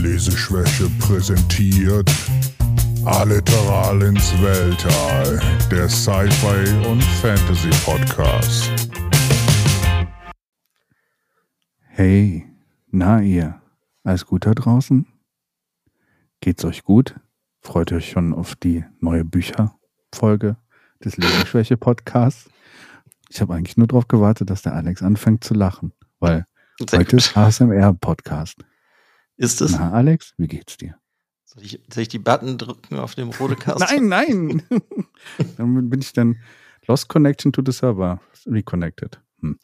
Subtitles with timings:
[0.00, 2.10] Leseschwäche präsentiert
[3.04, 8.70] Alliteral ins Weltall, der Sci-Fi und Fantasy Podcast.
[11.88, 12.46] Hey,
[12.90, 13.60] na ihr,
[14.02, 15.06] alles gut da draußen?
[16.40, 17.20] Geht's euch gut?
[17.60, 20.56] Freut euch schon auf die neue Bücherfolge
[21.04, 22.48] des Leseschwäche Podcasts?
[23.28, 26.46] Ich habe eigentlich nur darauf gewartet, dass der Alex anfängt zu lachen, weil
[26.78, 27.20] Sehr heute gut.
[27.20, 28.64] ist ASMR Podcast.
[29.40, 29.72] Ist es?
[29.72, 30.96] Na Alex, wie geht's dir?
[31.46, 33.80] Soll ich, soll ich die Button drücken auf dem Rodecast?
[33.80, 34.62] Nein, nein.
[35.56, 36.36] dann bin ich dann
[36.86, 39.18] Lost Connection to the Server reconnected.
[39.40, 39.58] Hm.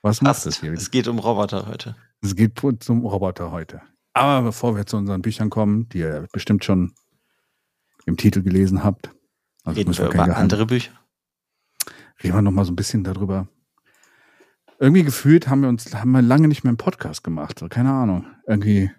[0.00, 0.72] Was macht das hier?
[0.72, 1.94] Es geht um Roboter heute.
[2.22, 3.82] Es geht zum Roboter heute.
[4.14, 6.94] Aber bevor wir zu unseren Büchern kommen, die ihr bestimmt schon
[8.06, 9.10] im Titel gelesen habt,
[9.64, 10.92] also Reden wir über Geheim- andere Bücher.
[12.22, 13.46] reden wir noch mal so ein bisschen darüber.
[14.82, 17.62] Irgendwie gefühlt haben wir uns haben wir lange nicht mehr einen Podcast gemacht.
[17.70, 18.26] Keine Ahnung.
[18.48, 18.90] Irgendwie.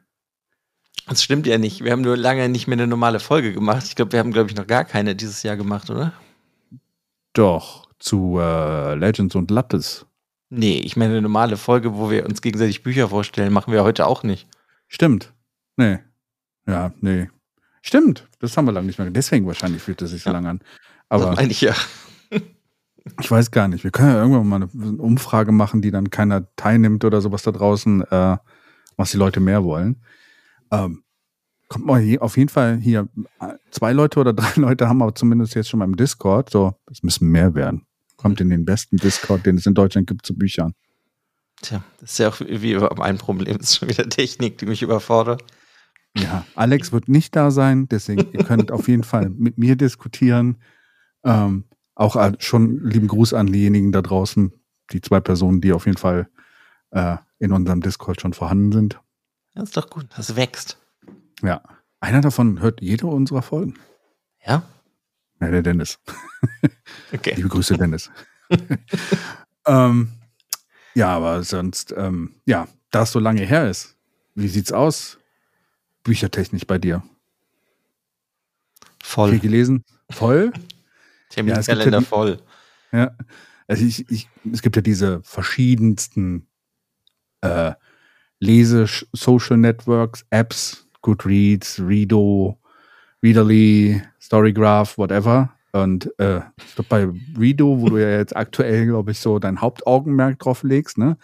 [1.09, 1.83] Das stimmt ja nicht.
[1.83, 3.83] Wir haben nur lange nicht mehr eine normale Folge gemacht.
[3.87, 6.13] Ich glaube, wir haben, glaube ich, noch gar keine dieses Jahr gemacht, oder?
[7.33, 10.05] Doch, zu äh, Legends und Lattes.
[10.49, 14.05] Nee, ich meine eine normale Folge, wo wir uns gegenseitig Bücher vorstellen, machen wir heute
[14.07, 14.47] auch nicht.
[14.87, 15.33] Stimmt.
[15.75, 15.99] Nee.
[16.65, 17.29] Ja, nee.
[17.81, 18.25] Stimmt.
[18.39, 19.09] Das haben wir lange nicht mehr.
[19.09, 20.35] Deswegen wahrscheinlich fühlt es sich so Ja.
[20.37, 20.59] lange an.
[20.59, 20.67] das
[21.09, 21.75] Aber meine ich ja.
[23.19, 23.83] Ich weiß gar nicht.
[23.83, 27.51] Wir können ja irgendwann mal eine Umfrage machen, die dann keiner teilnimmt oder sowas da
[27.51, 28.37] draußen, äh,
[28.95, 30.01] was die Leute mehr wollen.
[30.71, 31.03] Ähm,
[31.67, 33.09] kommt mal hier, auf jeden Fall hier,
[33.39, 36.49] äh, zwei Leute oder drei Leute haben wir zumindest jetzt schon mal im Discord.
[36.49, 37.85] So, es müssen mehr werden.
[38.15, 40.73] Kommt in den besten Discord, den es in Deutschland gibt, zu Büchern.
[41.61, 43.57] Tja, das ist ja auch wie mein Problem.
[43.57, 45.43] Das ist schon wieder Technik, die mich überfordert.
[46.15, 50.57] Ja, Alex wird nicht da sein, deswegen ihr könnt auf jeden Fall mit mir diskutieren.
[51.23, 54.53] Ähm, auch schon lieben Gruß an diejenigen da draußen,
[54.91, 56.27] die zwei Personen, die auf jeden Fall
[56.91, 58.99] äh, in unserem Discord schon vorhanden sind.
[59.53, 60.07] Das ist doch gut.
[60.17, 60.77] Das wächst.
[61.41, 61.61] Ja,
[61.99, 63.75] einer davon hört jede unserer Folgen.
[64.45, 64.63] Ja?
[65.39, 65.99] Ja, der Dennis.
[67.11, 67.33] Okay.
[67.35, 68.09] Liebe Grüße, Dennis.
[69.67, 70.11] ähm,
[70.95, 73.95] ja, aber sonst, ähm, ja, da es so lange her ist,
[74.35, 75.19] wie sieht's aus?
[76.03, 77.03] Büchertechnisch bei dir?
[79.03, 79.39] Viel Voll.
[79.39, 79.83] gelesen?
[80.09, 80.51] Voll?
[81.33, 82.37] Terminkalender ja die- voll.
[82.91, 83.11] Ja,
[83.67, 86.47] also ich, ich, es gibt ja diese verschiedensten
[87.41, 87.73] äh,
[88.39, 92.59] Lese-Social Networks, Apps, Goodreads, Redo,
[93.23, 95.53] Readerly, Storygraph, whatever.
[95.71, 99.59] Und äh, ich glaube, bei Redo, wo du ja jetzt aktuell, glaube ich, so dein
[99.59, 101.17] Hauptaugenmerk drauf legst, ne?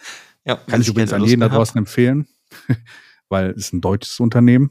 [0.44, 2.26] Ja, Kann ich übrigens an jeden da draußen empfehlen,
[3.28, 4.70] weil es ein deutsches Unternehmen.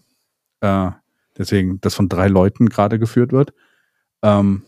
[0.59, 0.91] Äh,
[1.37, 3.53] deswegen, das von drei Leuten gerade geführt wird.
[4.21, 4.63] Ähm,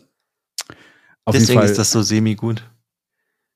[1.25, 2.63] auf Deswegen ist das so semi-gut.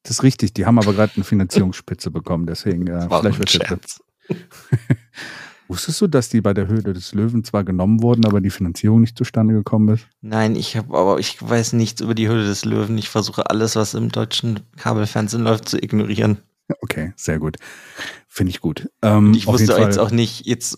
[0.03, 3.49] das ist richtig, die haben aber gerade eine Finanzierungsspitze bekommen, deswegen äh, vielleicht wird.
[3.49, 4.03] Scherz.
[5.67, 9.01] Wusstest du, dass die bei der Höhle des Löwen zwar genommen wurden, aber die Finanzierung
[9.01, 10.07] nicht zustande gekommen ist?
[10.21, 12.97] Nein, ich habe aber ich weiß nichts über die Höhle des Löwen.
[12.99, 16.37] Ich versuche alles, was im deutschen Kabelfernsehen läuft, zu ignorieren.
[16.81, 17.57] Okay, sehr gut.
[18.27, 18.89] Finde ich gut.
[19.03, 20.77] Ähm, ich wusste jetzt auch nicht, jetzt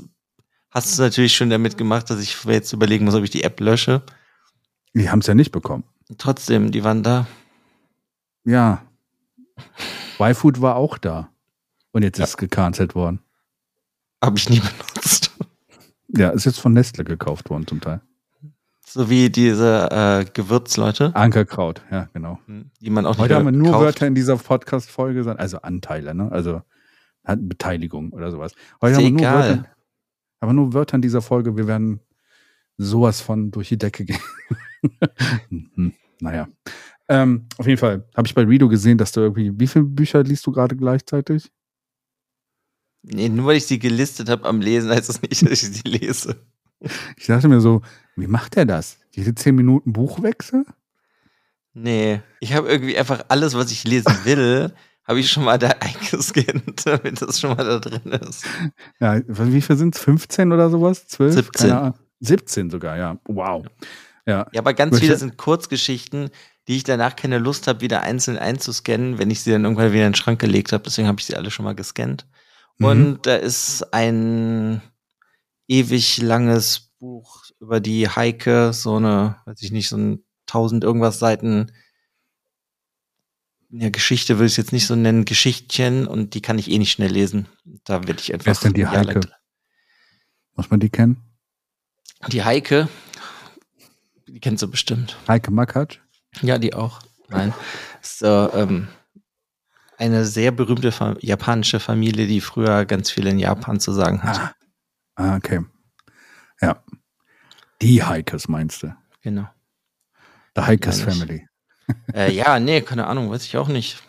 [0.70, 3.44] hast du es natürlich schon damit gemacht, dass ich jetzt überlegen muss, ob ich die
[3.44, 4.02] App lösche.
[4.94, 5.86] Die haben es ja nicht bekommen.
[6.18, 7.28] Trotzdem, die waren da.
[8.46, 8.84] Ja.
[10.20, 11.30] Y-Food war auch da.
[11.92, 12.24] Und jetzt Ja.
[12.24, 13.20] ist es gecancelt worden.
[14.24, 15.36] Habe ich nie benutzt.
[16.10, 18.02] Ja, ist jetzt von Nestle gekauft worden zum Teil.
[18.86, 22.40] So wie diese äh, Gewürzleute, Ankerkraut, ja, genau.
[22.80, 23.84] die man auch Heute haben wir nur kauft.
[23.84, 26.32] Wörter in dieser Podcast-Folge, gesagt, also Anteile, ne?
[26.32, 26.62] Also
[27.26, 28.54] hat Beteiligung oder sowas.
[28.82, 29.50] Heute Ist haben wir nur egal.
[29.50, 29.66] Wörter,
[30.40, 31.58] aber nur Wörter in dieser Folge.
[31.58, 32.00] Wir werden
[32.78, 34.20] sowas von durch die Decke gehen.
[35.50, 36.48] Hm, naja.
[37.10, 40.24] Ähm, auf jeden Fall habe ich bei Redo gesehen, dass du irgendwie, wie viele Bücher
[40.24, 41.52] liest du gerade gleichzeitig?
[43.04, 45.88] Nee, nur weil ich sie gelistet habe am Lesen, heißt das nicht, dass ich sie
[45.88, 46.36] lese.
[47.16, 47.82] Ich dachte mir so,
[48.16, 49.00] wie macht er das?
[49.12, 50.66] Jede zehn Minuten Buchwechsel?
[51.74, 54.74] Nee, ich habe irgendwie einfach alles, was ich lesen will,
[55.04, 58.46] habe ich schon mal da eingescannt, damit das schon mal da drin ist.
[59.00, 60.02] Ja, wie viel sind es?
[60.02, 61.08] 15 oder sowas?
[61.08, 61.34] 12?
[61.34, 61.70] 17.
[61.70, 62.00] Keine Ahnung.
[62.20, 63.18] 17 sogar, ja.
[63.26, 63.64] Wow.
[63.64, 63.70] Ja,
[64.28, 66.30] Ja, aber ganz viele sind Kurzgeschichten,
[66.68, 70.06] die ich danach keine Lust habe, wieder einzeln einzuscannen, wenn ich sie dann irgendwann wieder
[70.06, 70.84] in den Schrank gelegt habe.
[70.84, 72.28] Deswegen habe ich sie alle schon mal gescannt.
[72.78, 72.86] Mhm.
[72.86, 74.82] Und da ist ein
[75.68, 81.20] ewig langes Buch über die Heike, so eine, weiß ich nicht, so ein tausend irgendwas
[81.20, 81.72] Seiten.
[83.70, 86.78] Ja, Geschichte würde ich es jetzt nicht so nennen, Geschichtchen und die kann ich eh
[86.80, 87.48] nicht schnell lesen.
[87.86, 88.46] Da werde ich einfach.
[88.46, 89.22] Wer ist denn die Heike?
[90.56, 91.22] Muss man die kennen?
[92.30, 92.90] Die Heike,
[94.28, 95.18] die kennst du bestimmt.
[95.28, 96.00] Heike Makatsch?
[96.42, 97.02] Ja, die auch.
[97.30, 97.54] Nein.
[98.02, 98.88] So, ähm,
[99.98, 104.42] eine sehr berühmte Fa japanische Familie, die früher ganz viel in Japan zu sagen hatte.
[105.16, 105.34] Ah.
[105.34, 105.62] ah, okay.
[106.62, 106.84] Ja.
[107.82, 108.96] Die Heikes meinst du?
[109.22, 109.48] Genau.
[110.56, 111.04] The Heikes ich.
[111.04, 111.48] Family.
[112.14, 114.04] Äh, ja, nee, keine Ahnung, weiß ich auch nicht.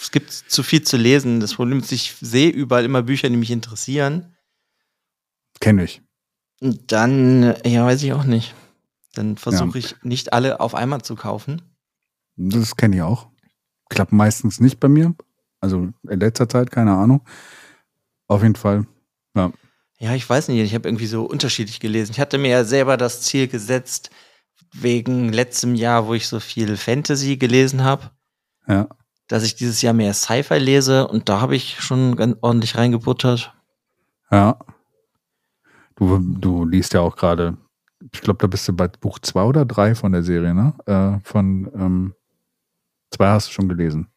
[0.00, 1.40] Es gibt zu viel zu lesen.
[1.40, 4.36] Das Problem ist, ich sehe überall immer Bücher, die mich interessieren.
[5.60, 6.02] Kenne ich.
[6.60, 8.54] Und dann, äh, ja, weiß ich auch nicht.
[9.14, 11.62] Dann versuche ich nicht alle auf einmal zu kaufen.
[12.36, 13.28] Das kenne ich auch.
[13.90, 15.14] Klappt meistens nicht bei mir.
[15.60, 17.22] Also in letzter Zeit, keine Ahnung.
[18.26, 18.86] Auf jeden Fall.
[19.36, 19.52] Ja.
[19.98, 22.12] Ja, ich weiß nicht, ich habe irgendwie so unterschiedlich gelesen.
[22.12, 24.10] Ich hatte mir ja selber das Ziel gesetzt,
[24.72, 28.10] wegen letztem Jahr, wo ich so viel Fantasy gelesen habe,
[28.66, 28.88] Ja.
[29.28, 33.54] dass ich dieses Jahr mehr Sci-Fi lese und da habe ich schon ganz ordentlich reingebuttert.
[34.30, 34.58] Ja.
[35.96, 37.58] Du, du liest ja auch gerade,
[38.12, 40.74] ich glaube, da bist du bei Buch zwei oder drei von der Serie, ne?
[40.86, 42.14] Äh, von ähm,
[43.10, 44.08] zwei hast du schon gelesen,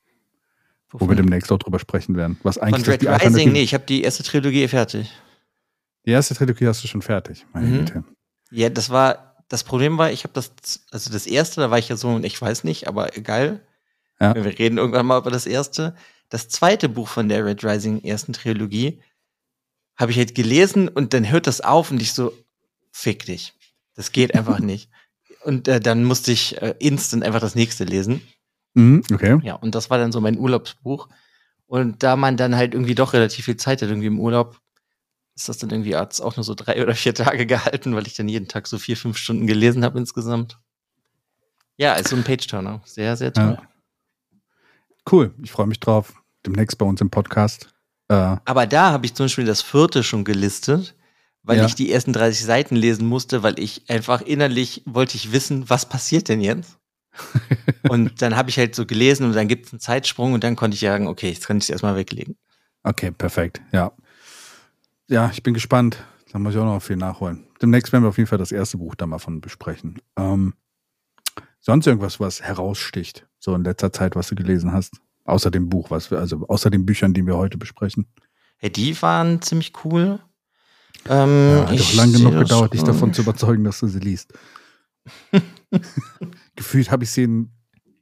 [0.92, 2.38] wo wir demnächst auch drüber sprechen werden.
[2.44, 5.12] Was Von eigentlich Red die Rising, nee, ich habe die erste Trilogie fertig.
[6.06, 7.78] Die erste Trilogie hast du schon fertig, meine Mhm.
[7.80, 8.04] Güte.
[8.52, 10.52] Ja, das war, das Problem war, ich habe das,
[10.92, 13.62] also das erste, da war ich ja so, ich weiß nicht, aber egal.
[14.20, 14.34] Ja.
[14.36, 15.96] Wir reden irgendwann mal über das erste.
[16.30, 19.02] Das zweite Buch von der Red Rising ersten Trilogie
[19.98, 22.32] habe ich halt gelesen und dann hört das auf und ich so,
[22.92, 23.54] fick dich.
[23.96, 24.90] Das geht einfach nicht.
[25.44, 28.22] Und äh, dann musste ich äh, instant einfach das nächste lesen.
[28.74, 29.40] Mhm, okay.
[29.44, 31.08] Ja, und das war dann so mein Urlaubsbuch.
[31.68, 34.60] Und da man dann halt irgendwie doch relativ viel Zeit hat, irgendwie im Urlaub,
[35.36, 38.28] ist das dann irgendwie auch nur so drei oder vier Tage gehalten, weil ich dann
[38.28, 40.60] jeden Tag so vier, fünf Stunden gelesen habe insgesamt.
[41.78, 42.82] Ja, also ein Page-Turner.
[42.86, 43.58] Sehr, sehr toll.
[43.60, 43.68] Ja.
[45.12, 46.14] Cool, ich freue mich drauf.
[46.46, 47.74] Demnächst bei uns im Podcast.
[48.08, 50.96] Äh, Aber da habe ich zum Beispiel das vierte schon gelistet,
[51.46, 51.66] weil Ja.
[51.66, 55.88] ich die ersten 30 Seiten lesen musste, weil ich einfach innerlich wollte ich wissen, was
[55.88, 56.78] passiert denn jetzt?
[57.90, 60.56] und dann habe ich halt so gelesen und dann gibt es einen Zeitsprung und dann
[60.56, 62.36] konnte ich sagen, okay, jetzt kann ich es erstmal weglegen.
[62.84, 63.62] okay, perfekt.
[63.72, 63.92] Ja.
[65.08, 66.04] Ja, ich bin gespannt.
[66.32, 67.48] Da muss ich auch noch viel nachholen.
[67.62, 70.02] Demnächst werden wir auf jeden Fall das erste Buch da mal von besprechen.
[70.18, 70.56] Ähm,
[71.62, 75.00] sonst irgendwas, was heraussticht, so in letzter Zeit, was du gelesen hast?
[75.24, 78.08] Außer dem Buch, was wir, also außer den Büchern, die wir heute besprechen.
[78.58, 80.20] Hey, die waren ziemlich cool.
[81.08, 83.88] Ähm, Ja, hat ich auch lang seh genug gedauert, dich davon zu überzeugen, dass du
[83.88, 84.34] sie liest.
[86.56, 87.52] Gefühlt habe ich sie in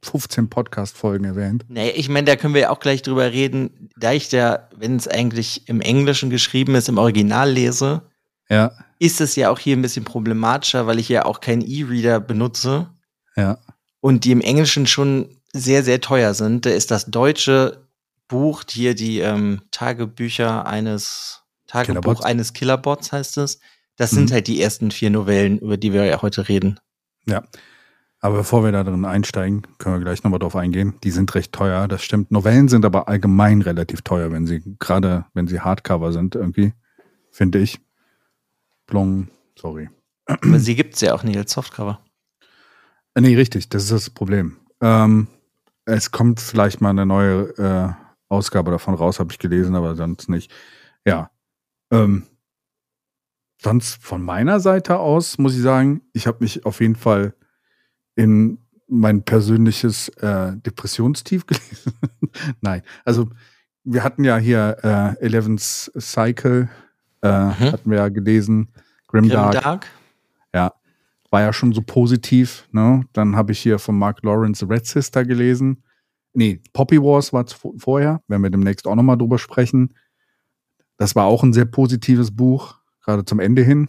[0.04, 1.64] 15 Podcast-Folgen erwähnt.
[1.68, 4.96] Nee, ich meine, da können wir ja auch gleich drüber reden, da ich da, wenn
[4.96, 8.02] es eigentlich im Englischen geschrieben ist, im Original lese,
[8.48, 12.20] Ja, ist es ja auch hier ein bisschen problematischer, weil ich ja auch keinen E-Reader
[12.20, 12.90] benutze
[13.36, 13.58] ja,
[14.00, 16.66] und die im Englischen schon sehr, sehr teuer sind.
[16.66, 17.86] Da ist das deutsche
[18.28, 21.43] Buch hier die ähm, Tagebücher eines
[21.74, 22.24] Tagebuch Killerbots?
[22.24, 23.58] eines Killerbots heißt es.
[23.96, 24.34] Das sind Mhm.
[24.34, 26.80] halt die ersten vier Novellen, über die wir ja heute reden.
[27.26, 27.42] ja.
[28.20, 30.94] Aber bevor wir da drin einsteigen, können wir gleich nochmal drauf eingehen.
[31.04, 32.30] Die sind recht teuer, das stimmt.
[32.30, 36.72] Novellen sind aber allgemein relativ teuer, wenn sie, gerade wenn sie Hardcover sind, irgendwie,
[37.30, 37.80] finde ich.
[38.86, 39.28] Blong,
[39.58, 39.90] sorry.
[40.24, 42.00] Aber sie gibt's ja auch nicht als Softcover.
[43.14, 44.56] Äh, Nee, richtig, das ist das Problem.
[44.80, 45.28] Ähm,
[45.84, 47.92] es kommt vielleicht mal eine neue äh,
[48.30, 50.50] Ausgabe davon raus, habe ich gelesen, aber sonst nicht.
[51.04, 51.30] Ja.
[51.94, 52.24] Ähm,
[53.62, 57.34] sonst von meiner Seite aus muss ich sagen, ich habe mich auf jeden Fall
[58.16, 58.58] in
[58.88, 61.92] mein persönliches äh, Depressionstief gelesen.
[62.60, 63.30] Nein, also
[63.84, 66.68] wir hatten ja hier äh, Eleven's Cycle,
[67.22, 68.68] äh, hatten wir ja gelesen,
[69.08, 69.52] Grimdark.
[69.52, 69.86] Grimdark.
[70.54, 70.72] Ja,
[71.30, 72.66] war ja schon so positiv.
[72.72, 73.06] Ne?
[73.12, 75.82] Dann habe ich hier von Mark Lawrence Red Sister gelesen.
[76.32, 77.44] Nee, Poppy Wars war
[77.78, 79.94] vorher, werden wir demnächst auch nochmal drüber sprechen.
[80.96, 83.88] Das war auch ein sehr positives Buch, gerade zum Ende hin,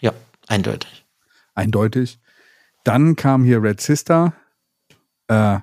[0.00, 0.12] Ja,
[0.46, 1.04] eindeutig.
[1.54, 2.18] eindeutig.
[2.84, 4.32] Dann kam hier Red Sister.
[5.28, 5.58] Äh,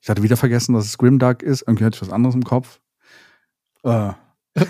[0.00, 1.62] ich hatte wieder vergessen, dass es Grimdark ist.
[1.62, 2.80] Irgendwie hatte ich was anderes im Kopf.
[3.82, 4.12] Äh.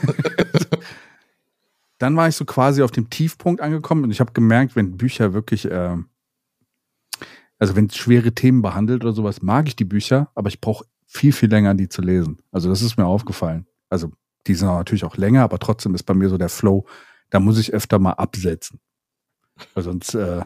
[1.98, 5.32] Dann war ich so quasi auf dem Tiefpunkt angekommen und ich habe gemerkt, wenn Bücher
[5.32, 5.96] wirklich, äh,
[7.58, 10.84] also wenn es schwere Themen behandelt oder sowas, mag ich die Bücher, aber ich brauche
[11.06, 12.38] viel, viel länger, die zu lesen.
[12.50, 13.66] Also das ist mir aufgefallen.
[13.88, 14.10] Also
[14.46, 16.86] die sind natürlich auch länger, aber trotzdem ist bei mir so der Flow,
[17.30, 18.80] da muss ich öfter mal absetzen.
[19.74, 20.42] Weil sonst, äh,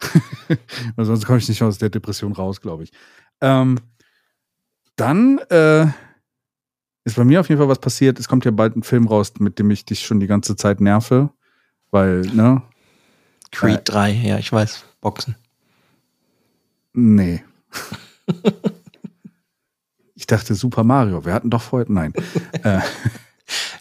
[0.96, 2.92] weil sonst komme ich nicht aus der Depression raus, glaube ich.
[3.40, 3.78] Ähm,
[4.96, 5.86] dann äh,
[7.04, 8.18] ist bei mir auf jeden Fall was passiert.
[8.18, 10.80] Es kommt ja bald ein Film raus, mit dem ich dich schon die ganze Zeit
[10.80, 11.30] nerve.
[11.90, 12.62] Weil, ne?
[13.52, 13.84] Creed Äh.
[13.84, 14.84] 3, ja, ich weiß.
[15.00, 15.36] Boxen.
[16.92, 17.44] Nee.
[20.26, 21.24] ich dachte Super Mario.
[21.24, 21.86] Wir hatten doch vorher.
[21.88, 22.12] Nein.
[22.64, 22.80] äh,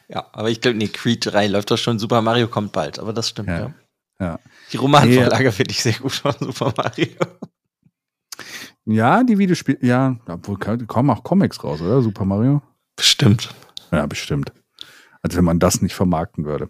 [0.07, 1.97] Ja, aber ich glaube, nee, Creed 3 läuft doch schon.
[1.97, 3.59] Super Mario kommt bald, aber das stimmt, Ja.
[3.59, 3.73] ja.
[4.19, 4.39] ja.
[4.71, 7.07] Die Romanvorlage finde ich sehr gut von Super Mario.
[8.85, 12.03] Ja, die Videospiele, ja, obwohl kommen auch Comics raus, oder?
[12.03, 12.61] Super Mario?
[12.95, 13.55] Bestimmt.
[13.91, 14.53] Ja, bestimmt.
[15.23, 16.69] Als wenn man das nicht vermarkten würde.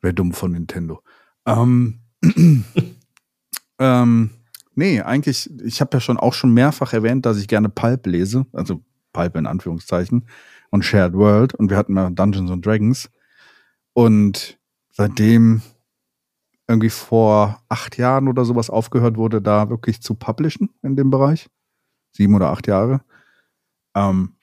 [0.00, 1.00] Wäre dumm von Nintendo.
[1.46, 2.00] Ähm,
[3.78, 4.30] ähm,
[4.74, 8.46] nee, eigentlich, ich habe ja schon auch schon mehrfach erwähnt, dass ich gerne Pulp lese,
[8.52, 8.82] also
[9.14, 10.26] Pulp in Anführungszeichen,
[10.68, 11.54] und Shared World.
[11.54, 13.10] Und wir hatten mal Dungeons and Dragons.
[13.94, 14.58] Und
[14.90, 15.62] seitdem
[16.68, 21.48] irgendwie vor acht Jahren oder sowas aufgehört wurde, da wirklich zu publishen in dem Bereich.
[22.12, 23.00] Sieben oder acht Jahre.
[23.94, 24.34] Ähm,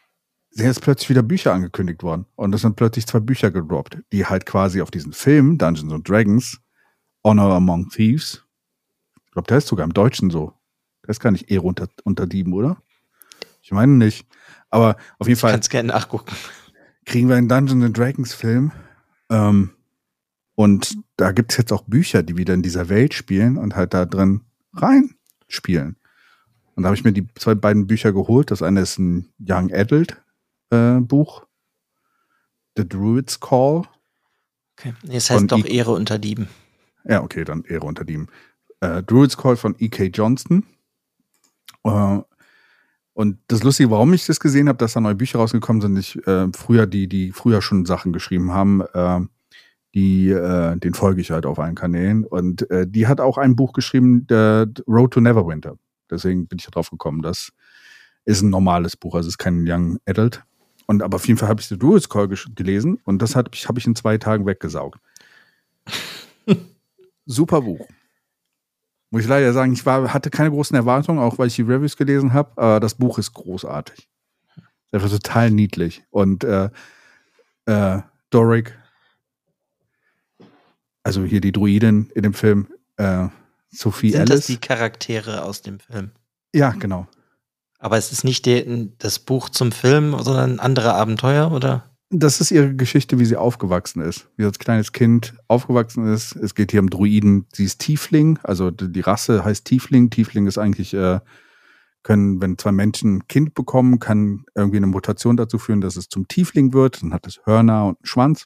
[0.49, 2.25] sind jetzt plötzlich wieder Bücher angekündigt worden.
[2.35, 6.09] Und es sind plötzlich zwei Bücher gedroppt, die halt quasi auf diesen Film Dungeons and
[6.09, 6.59] Dragons,
[7.23, 8.43] Honor Among Thieves,
[9.31, 10.51] ich glaube, der ist sogar im Deutschen so.
[11.03, 12.83] Der ist gar nicht Ehre unter, unter Dieben, oder?
[13.61, 14.27] Ich meine nicht.
[14.71, 15.51] Aber auf jeden Fall.
[15.51, 16.33] Kannst gerne nachgucken.
[17.05, 18.71] Kriegen wir einen Dungeons and Dragons Film.
[19.29, 19.71] Ähm,
[20.55, 23.93] und da gibt es jetzt auch Bücher, die wieder in dieser Welt spielen und halt
[23.93, 24.41] da drin
[24.73, 25.15] rein
[25.47, 25.97] spielen.
[26.75, 28.51] Und da habe ich mir die zwei beiden Bücher geholt.
[28.51, 30.21] Das eine ist ein Young Adult
[30.69, 31.45] äh, Buch.
[32.77, 33.83] The Druid's Call.
[34.77, 34.93] Okay.
[35.09, 36.47] Es heißt doch Ehre unter Dieben.
[37.03, 38.27] Ja, okay, dann Ehre unter Dieben.
[38.79, 40.05] Äh, Druid's Call von E.K.
[40.05, 40.65] Johnston.
[41.83, 42.19] Äh,
[43.21, 46.17] und das Lustige, warum ich das gesehen habe, dass da neue Bücher rausgekommen sind, ich
[46.25, 49.19] äh, früher, die, die früher schon Sachen geschrieben haben, äh,
[49.93, 52.25] die, äh, den folge ich halt auf allen Kanälen.
[52.25, 55.75] Und äh, die hat auch ein Buch geschrieben, der Road to Neverwinter.
[56.09, 57.21] Deswegen bin ich drauf gekommen.
[57.21, 57.51] Das
[58.25, 60.43] ist ein normales Buch, also es ist kein Young Adult.
[60.87, 63.67] Und aber auf jeden Fall habe ich The Druid's Call gelesen und das habe ich,
[63.67, 64.99] hab ich in zwei Tagen weggesaugt.
[67.27, 67.87] Super Buch.
[69.11, 71.97] Muss ich leider sagen, ich war, hatte keine großen Erwartungen, auch weil ich die Reviews
[71.97, 74.07] gelesen habe, aber das Buch ist großartig.
[74.91, 76.03] Das war total niedlich.
[76.09, 76.69] Und äh,
[77.65, 77.99] äh,
[78.29, 78.77] Doric,
[81.03, 83.27] also hier die Druidin in dem Film, äh,
[83.69, 84.39] Sophie Sind Alice.
[84.39, 86.11] das die Charaktere aus dem Film?
[86.53, 87.07] Ja, genau.
[87.79, 88.63] Aber es ist nicht der,
[88.97, 91.90] das Buch zum Film, sondern andere Abenteuer, oder?
[92.13, 94.27] Das ist ihre Geschichte, wie sie aufgewachsen ist.
[94.35, 96.35] Wie sie als kleines Kind aufgewachsen ist.
[96.35, 97.45] Es geht hier um Druiden.
[97.53, 100.09] Sie ist Tiefling, also die Rasse heißt Tiefling.
[100.09, 101.21] Tiefling ist eigentlich, äh,
[102.03, 106.09] können, wenn zwei Menschen ein Kind bekommen, kann irgendwie eine Mutation dazu führen, dass es
[106.09, 107.01] zum Tiefling wird.
[107.01, 108.45] Dann hat es Hörner und einen Schwanz.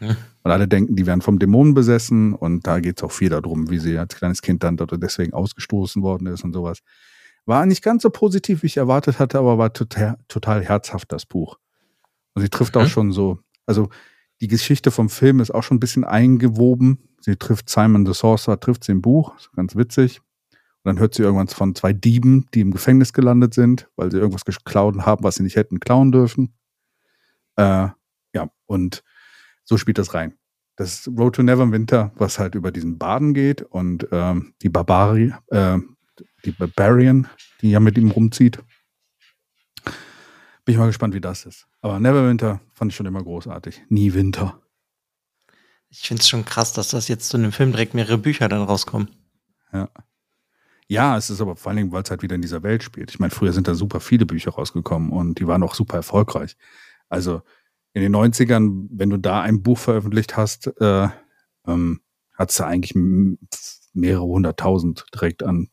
[0.00, 0.16] Hm.
[0.42, 2.34] Und alle denken, die werden vom Dämonen besessen.
[2.34, 5.32] Und da geht es auch viel darum, wie sie als kleines Kind dann dort deswegen
[5.32, 6.80] ausgestoßen worden ist und sowas.
[7.46, 11.24] War nicht ganz so positiv, wie ich erwartet hatte, aber war total, total herzhaft, das
[11.24, 11.58] Buch.
[12.34, 12.82] Und sie trifft mhm.
[12.82, 13.88] auch schon so, also
[14.40, 16.98] die Geschichte vom Film ist auch schon ein bisschen eingewoben.
[17.20, 20.20] Sie trifft Simon the Sorcerer, trifft sie im Buch, ganz witzig.
[20.50, 24.18] Und dann hört sie irgendwann von zwei Dieben, die im Gefängnis gelandet sind, weil sie
[24.18, 26.52] irgendwas geklaut haben, was sie nicht hätten klauen dürfen.
[27.56, 27.88] Äh,
[28.34, 29.02] ja, und
[29.64, 30.34] so spielt das rein.
[30.76, 35.78] Das Road to Neverwinter, was halt über diesen Baden geht und ähm, die Barbari, äh,
[36.44, 37.28] die Barbarian,
[37.62, 38.58] die ja mit ihm rumzieht.
[40.64, 41.66] Bin ich mal gespannt, wie das ist.
[41.82, 43.82] Aber Neverwinter fand ich schon immer großartig.
[43.88, 44.60] Nie Winter.
[45.90, 48.62] Ich finde es schon krass, dass das jetzt zu einem Film direkt mehrere Bücher dann
[48.62, 49.08] rauskommen.
[49.72, 49.88] Ja.
[50.86, 53.10] Ja, es ist aber vor allen Dingen, weil es halt wieder in dieser Welt spielt.
[53.10, 56.56] Ich meine, früher sind da super viele Bücher rausgekommen und die waren auch super erfolgreich.
[57.08, 57.42] Also
[57.94, 61.08] in den 90ern, wenn du da ein Buch veröffentlicht hast, äh,
[61.66, 62.00] ähm,
[62.34, 62.94] hat du eigentlich
[63.94, 65.68] mehrere hunderttausend direkt an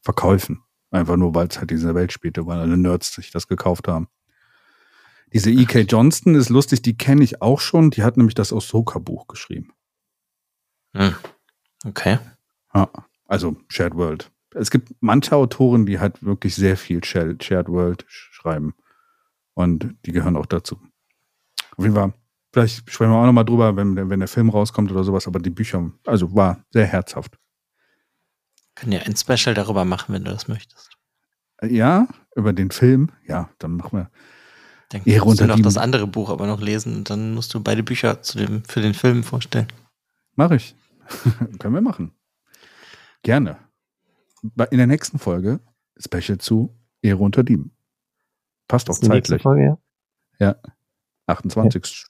[0.00, 0.62] Verkäufen.
[0.90, 3.88] Einfach nur, weil es halt in dieser Welt spielte, weil alle Nerds sich das gekauft
[3.88, 4.08] haben.
[5.36, 5.80] Diese E.K.
[5.80, 7.90] Johnston ist lustig, die kenne ich auch schon.
[7.90, 9.74] Die hat nämlich das Ahsoka-Buch geschrieben.
[10.94, 11.14] Hm.
[11.84, 12.18] Okay.
[12.72, 12.88] Ja,
[13.26, 14.32] also Shared World.
[14.54, 18.72] Es gibt manche Autoren, die halt wirklich sehr viel Shared World schreiben.
[19.52, 20.80] Und die gehören auch dazu.
[21.76, 22.14] Auf jeden Fall,
[22.54, 25.50] vielleicht sprechen wir auch nochmal drüber, wenn, wenn der Film rauskommt oder sowas, aber die
[25.50, 27.38] Bücher, also war sehr herzhaft.
[28.74, 30.96] Können ja ein Special darüber machen, wenn du das möchtest.
[31.60, 34.10] Ja, über den Film, ja, dann machen wir.
[34.90, 37.82] Dann musst du noch das andere Buch aber noch lesen und dann musst du beide
[37.82, 39.66] Bücher zu dem, für den Film vorstellen.
[40.36, 40.76] Mach ich.
[41.58, 42.12] Können wir machen.
[43.22, 43.58] Gerne.
[44.70, 45.60] In der nächsten Folge
[45.98, 47.72] Special zu Ehre unter Dieben.
[48.68, 49.42] Passt auch zeitlich.
[49.42, 49.78] Folge, ja.
[50.38, 50.56] ja.
[51.26, 52.04] 28.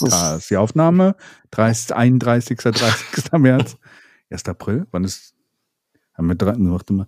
[0.00, 1.16] Da ist die Aufnahme.
[1.50, 2.58] 30, 31.
[2.58, 3.32] 30.
[3.32, 3.76] März.
[4.30, 4.44] 1.
[4.46, 4.86] April.
[4.90, 5.34] Wann ist.
[6.14, 7.06] Haben wir drei, warte mal.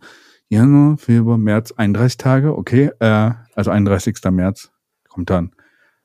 [0.49, 2.57] Januar, Februar, März, 31 Tage.
[2.57, 2.91] Okay.
[2.99, 4.17] Äh, also 31.
[4.31, 4.72] März
[5.13, 5.55] kommt dann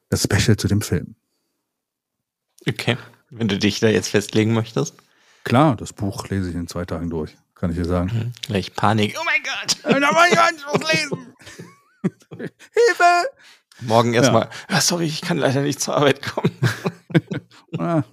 [0.10, 1.16] das Special zu dem Film.
[2.68, 2.98] Okay,
[3.30, 4.96] wenn du dich da jetzt festlegen möchtest.
[5.44, 8.12] Klar, das Buch lese ich in zwei Tagen durch, kann ich dir sagen.
[8.14, 9.16] Mhm, gleich Panik.
[9.20, 9.78] Oh mein Gott!
[10.02, 11.34] da war ich Anschluss lesen!
[12.38, 13.30] Hilfe!
[13.80, 14.82] Morgen erstmal, ja.
[14.82, 16.52] sorry, ich kann leider nicht zur Arbeit kommen.
[17.78, 18.04] ah,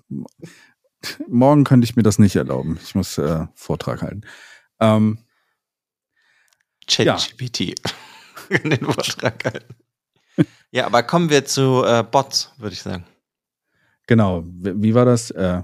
[1.27, 2.79] morgen könnte ich mir das nicht erlauben.
[2.83, 4.23] Ich muss äh, Vortrag halten.
[4.79, 5.19] Ähm,
[6.87, 7.83] ChatGPT
[8.51, 9.75] kann den Vortrag halten.
[10.71, 13.05] Ja, aber kommen wir zu äh, Bots, würde ich sagen.
[14.07, 14.43] Genau.
[14.47, 15.31] Wie, wie war das?
[15.31, 15.63] Äh,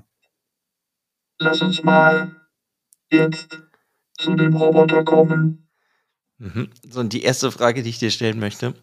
[1.39, 2.37] Lass uns mal
[3.11, 3.59] jetzt
[4.19, 5.69] zu dem Roboter kommen.
[6.39, 6.71] Mhm.
[6.89, 8.75] So, und die erste Frage, die ich dir stellen möchte.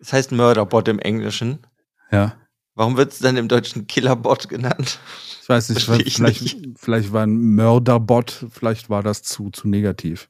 [0.00, 1.66] Es heißt Murderbot im Englischen.
[2.10, 2.36] ja.
[2.76, 4.98] Warum wird es dann im Deutschen Killerbot genannt?
[5.40, 6.58] Ich weiß nicht, ich vielleicht, nicht.
[6.76, 10.28] vielleicht war ein Mörderbot, vielleicht war das zu, zu negativ.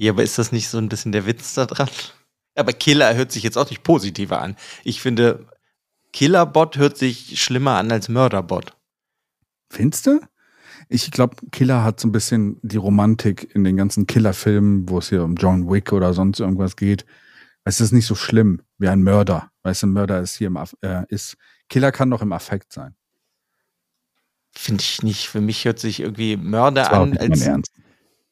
[0.00, 1.88] Ja, aber ist das nicht so ein bisschen der Witz da dran?
[2.54, 4.54] Aber Killer hört sich jetzt auch nicht positiver an.
[4.84, 5.46] Ich finde,
[6.12, 8.76] Killerbot hört sich schlimmer an als Mörderbot.
[9.70, 10.20] Findest du?
[10.88, 15.08] Ich glaube, Killer hat so ein bisschen die Romantik in den ganzen Killer-Filmen, wo es
[15.08, 17.04] hier um John Wick oder sonst irgendwas geht.
[17.64, 19.50] Es ist nicht so schlimm wie ein Mörder.
[19.64, 21.36] Weißt du, ein Mörder ist hier im Aff äh, ist
[21.68, 22.94] Killer kann doch im Affekt sein.
[24.52, 25.28] Finde ich nicht.
[25.28, 27.70] Für mich hört sich irgendwie Mörder an nicht mein als.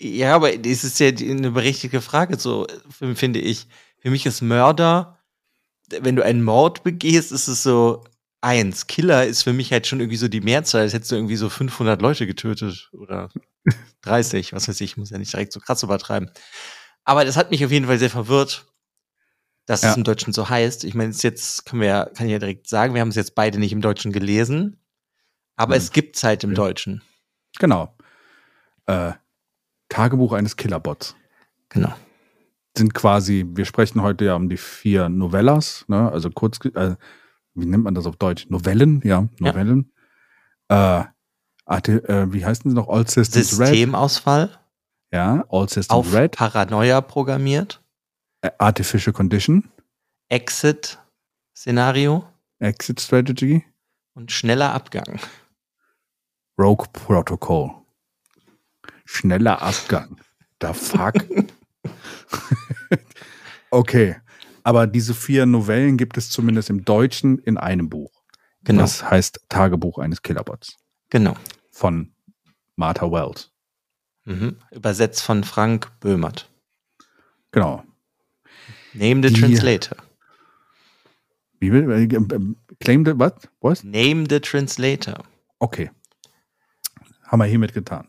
[0.00, 3.66] Ja, aber das ist ja eine berechtigte Frage, so f- finde ich.
[4.00, 5.18] Für mich ist Mörder,
[5.88, 8.04] wenn du einen Mord begehst, ist es so
[8.42, 8.86] eins.
[8.86, 11.48] Killer ist für mich halt schon irgendwie so die Mehrzahl, als hättest du irgendwie so
[11.48, 13.30] 500 Leute getötet oder
[14.02, 16.30] 30, was weiß ich, ich muss ja nicht direkt so krass übertreiben.
[17.04, 18.66] Aber das hat mich auf jeden Fall sehr verwirrt,
[19.64, 19.92] dass Ja.
[19.92, 20.84] es im Deutschen so heißt.
[20.84, 23.08] Ich meine, es ist jetzt können wir, ja- kann ich ja direkt sagen, wir haben
[23.08, 24.78] es jetzt beide nicht im Deutschen gelesen,
[25.56, 25.80] aber Hm.
[25.82, 26.56] es gibt halt im Ja.
[26.56, 27.02] Deutschen.
[27.58, 27.96] Genau.
[28.86, 29.12] Äh,
[29.88, 31.16] Tagebuch eines Killerbots.
[31.69, 31.93] Genau.
[32.76, 36.11] Sind quasi, wir sprechen heute ja um die vier Novellas, ne?
[36.11, 36.97] also kurz, äh,
[37.55, 38.47] wie nennt man das auf Deutsch?
[38.50, 39.93] Novellen, ja, Novellen.
[40.69, 41.05] Äh,
[41.64, 42.88] Arte, äh, wie heißen sie noch?
[42.88, 43.69] All Systems Red.
[43.69, 44.50] Systemausfall.
[45.12, 46.37] Ja, All Systems auf Red.
[46.37, 47.83] Paranoia programmiert.
[48.43, 49.71] Äh, Artificial Condition.
[50.28, 52.25] Exit-Szenario
[52.59, 53.64] Exit Strategy.
[54.14, 55.19] und schneller Abgang.
[56.59, 57.71] Rogue Protocol.
[59.06, 60.20] Schneller Abgang.
[60.60, 61.14] The fuck?
[63.70, 64.16] okay.
[64.62, 68.10] Aber diese vier Novellen gibt es zumindest im Deutschen in einem Buch.
[68.64, 68.82] Genau.
[68.82, 70.76] Das heißt Tagebuch eines Killerbots
[71.10, 71.37] Genau.
[71.70, 72.12] von
[72.74, 73.52] Martha Wells.
[74.24, 74.59] Mhm.
[74.72, 76.50] Übersetzt von Frank Böhmert.
[77.52, 77.85] Genau.
[78.92, 79.96] Name the Die- Translator.
[81.61, 83.48] Wie will, äh, äh, claim the, what?
[83.61, 83.85] Was?
[83.85, 85.22] Name the Translator.
[85.61, 85.90] Okay.
[87.22, 88.09] Haben wir hiermit getan.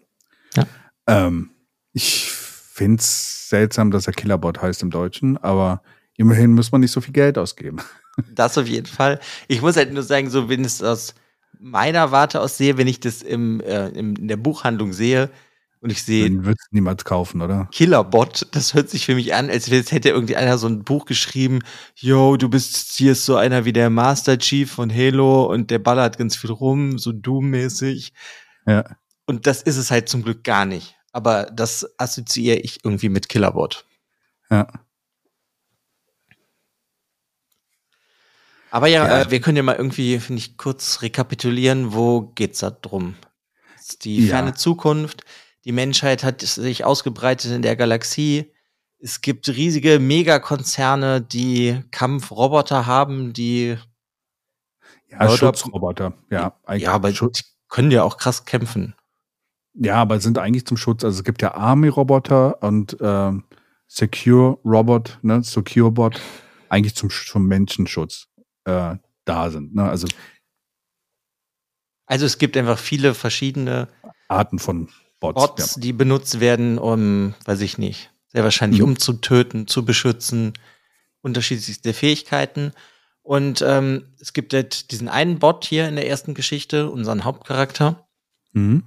[1.07, 1.51] Ähm,
[1.93, 5.81] ich finde es seltsam, dass er Killerbot heißt im Deutschen, aber
[6.15, 7.77] immerhin muss man nicht so viel Geld ausgeben.
[8.33, 9.19] Das auf jeden Fall.
[9.47, 11.13] Ich muss halt nur sagen, so wenn es aus
[11.59, 15.29] meiner Warte aus sehe, wenn ich das im, äh, im, in der Buchhandlung sehe
[15.81, 17.69] und ich sehe Den wird es niemals kaufen, oder?
[17.71, 21.59] Killerbot, das hört sich für mich an, als hätte irgendwie einer so ein Buch geschrieben,
[21.95, 25.79] yo, du bist hier ist so einer wie der Master Chief von Halo und der
[25.79, 28.13] ballert ganz viel rum, so Doom-mäßig.
[28.65, 28.97] Ja.
[29.27, 30.96] Und das ist es halt zum Glück gar nicht.
[31.17, 33.85] Aber das assoziiere ich irgendwie mit Killerbot.
[34.51, 34.67] Ja.
[38.69, 39.21] Aber ja, Ja.
[39.21, 43.15] Äh, wir können ja mal irgendwie, finde ich, kurz rekapitulieren, wo geht's da drum?
[44.03, 44.35] Die Ja.
[44.35, 45.23] ferne Zukunft.
[45.65, 48.53] Die Menschheit hat sich ausgebreitet in der Galaxie.
[48.99, 53.75] Es gibt riesige Megakonzerne, die Kampfroboter haben, die
[55.09, 56.13] Ja, Mörder- Schutzroboter.
[56.29, 57.39] Ja, ja, aber Schutz.
[57.39, 58.93] die können ja auch krass kämpfen.
[59.79, 61.03] Ja, aber sind eigentlich zum Schutz.
[61.03, 63.43] Also es gibt ja Army-Roboter und ähm,
[63.87, 66.19] Secure-Robot, ne, Secure-Bot,
[66.69, 68.27] eigentlich zum, zum Menschenschutz
[68.65, 69.75] äh, da sind.
[69.75, 69.83] Ne?
[69.83, 70.07] Also
[72.05, 73.87] Also es gibt einfach viele verschiedene
[74.27, 75.35] Arten von Bots.
[75.35, 78.85] Bots, die benutzt werden, um, weiß ich nicht, sehr wahrscheinlich Mhm.
[78.87, 80.53] um zu töten, zu beschützen,
[81.21, 82.71] unterschiedlichste Fähigkeiten.
[83.23, 88.07] Und ähm, es gibt halt diesen einen Bot hier in der ersten Geschichte, unseren Hauptcharakter,
[88.53, 88.61] Ja.
[88.61, 88.83] Mhm.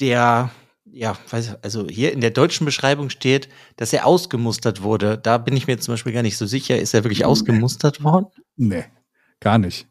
[0.00, 0.50] Der,
[0.90, 5.18] ja, weiß ich, also hier in der deutschen Beschreibung steht, dass er ausgemustert wurde.
[5.18, 6.78] Da bin ich mir zum Beispiel gar nicht so sicher.
[6.78, 7.24] Ist er wirklich Nee.
[7.26, 8.26] ausgemustert worden?
[8.56, 8.84] Nee,
[9.40, 9.86] gar nicht.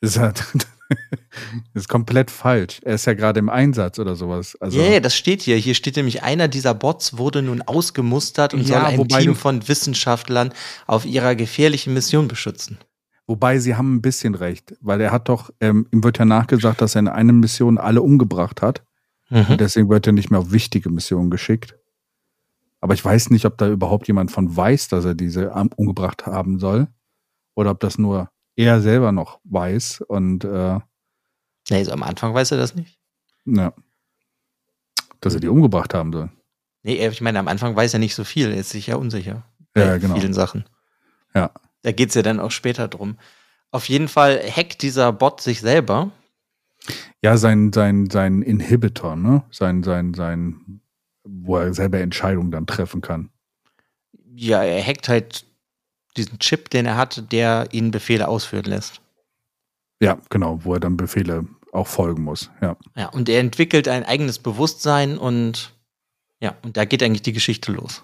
[0.00, 0.66] Das ist, halt, das
[1.74, 2.80] ist komplett falsch.
[2.84, 4.56] Er ist ja gerade im Einsatz oder sowas.
[4.60, 5.56] Also, yeah, das steht hier.
[5.56, 9.66] Hier steht nämlich, einer dieser Bots wurde nun ausgemustert und Ja, soll ein Team von
[9.66, 10.52] Wissenschaftlern
[10.86, 12.78] auf ihrer gefährlichen Mission beschützen.
[13.26, 16.82] Wobei sie haben ein bisschen recht, weil er hat doch, ähm, ihm wird ja nachgesagt,
[16.82, 18.82] dass er in einer Mission alle umgebracht hat.
[19.34, 19.46] Mhm.
[19.50, 21.74] Und deswegen wird er nicht mehr auf wichtige Missionen geschickt.
[22.80, 26.58] Aber ich weiß nicht, ob da überhaupt jemand von weiß, dass er diese umgebracht haben
[26.60, 26.86] soll.
[27.54, 30.02] Oder ob das nur er selber noch weiß.
[30.06, 30.78] Und äh,
[31.70, 32.98] Nee, so am Anfang weiß er das nicht.
[33.46, 33.72] ja,
[35.20, 36.30] dass er die umgebracht haben soll.
[36.82, 38.50] Nee, ich meine, am Anfang weiß er nicht so viel.
[38.50, 39.42] Er ist sich ja unsicher.
[39.74, 40.14] Ja, genau.
[40.14, 40.64] vielen Sachen.
[41.34, 41.50] Ja.
[41.82, 43.16] Da geht's ja dann auch später drum.
[43.70, 46.12] Auf jeden Fall hackt dieser Bot sich selber.
[47.22, 49.44] Ja, sein, sein, sein Inhibitor, ne?
[49.50, 50.80] Sein, sein, sein
[51.24, 53.30] wo er selber Entscheidungen dann treffen kann.
[54.34, 55.46] Ja, er hackt halt
[56.16, 59.00] diesen Chip, den er hatte, der ihn Befehle ausführen lässt.
[60.00, 62.50] Ja, genau, wo er dann Befehle auch folgen muss.
[62.60, 62.76] Ja.
[62.94, 65.72] Ja, und er entwickelt ein eigenes Bewusstsein und
[66.40, 68.02] ja, und da geht eigentlich die Geschichte los.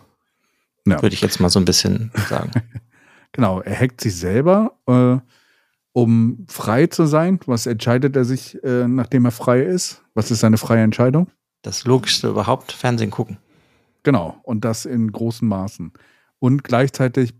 [0.86, 1.02] Ja.
[1.02, 2.50] Würde ich jetzt mal so ein bisschen sagen.
[3.32, 5.18] Genau, er hackt sich selber, äh,
[5.92, 7.40] um frei zu sein.
[7.46, 10.02] Was entscheidet er sich, äh, nachdem er frei ist?
[10.14, 11.30] Was ist seine freie Entscheidung?
[11.62, 13.38] Das Logischste überhaupt, Fernsehen gucken.
[14.02, 15.92] Genau, und das in großen Maßen.
[16.38, 17.34] Und gleichzeitig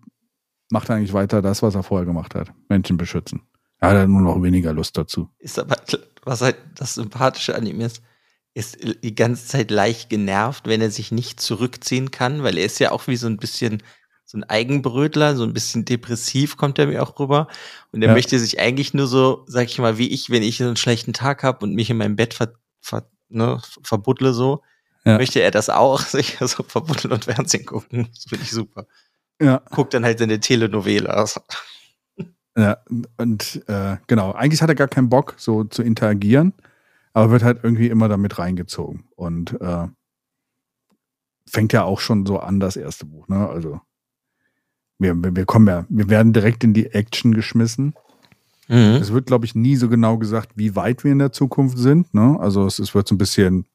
[0.71, 2.53] macht er eigentlich weiter das, was er vorher gemacht hat.
[2.69, 3.43] Menschen beschützen.
[3.79, 5.31] Er hat nur noch weniger Lust dazu.
[5.39, 5.77] Ist aber,
[6.23, 8.03] was halt das Sympathische an ihm ist,
[8.53, 12.79] ist die ganze Zeit leicht genervt, wenn er sich nicht zurückziehen kann, weil er ist
[12.79, 13.83] ja auch wie so ein bisschen
[14.31, 17.49] so ein Eigenbrötler, so ein bisschen depressiv kommt er mir auch rüber.
[17.91, 18.15] Und er Ja.
[18.15, 21.13] möchte sich eigentlich nur so, sag ich mal, wie ich, wenn ich so einen schlechten
[21.13, 24.63] Tag habe und mich in meinem Bett ver, ver, ne, verbuddle so,
[25.05, 25.17] Ja.
[25.17, 28.09] möchte er das auch, sich so verbuddeln und Fernsehen gucken.
[28.15, 28.87] Das finde ich super.
[29.43, 31.11] Ja, Guckt dann halt seine Telenovela.
[31.11, 31.41] Also,
[32.57, 32.77] ja
[33.17, 36.53] und äh, genau, eigentlich hat er gar keinen Bock, so zu interagieren,
[37.15, 39.09] aber wird halt irgendwie immer damit reingezogen.
[39.17, 39.89] Und äh,
[41.49, 43.49] fängt ja auch schon so an, das erste Buch, ne?
[43.49, 43.81] Also
[45.01, 47.95] wir, wir kommen ja, wir werden direkt in die Action geschmissen.
[48.69, 48.99] mhm.
[49.01, 52.13] Es wird, glaube ich, nie so genau gesagt, wie weit wir in der Zukunft sind.
[52.15, 52.39] Ne?
[52.39, 53.67] Also es, es wird so ein bisschen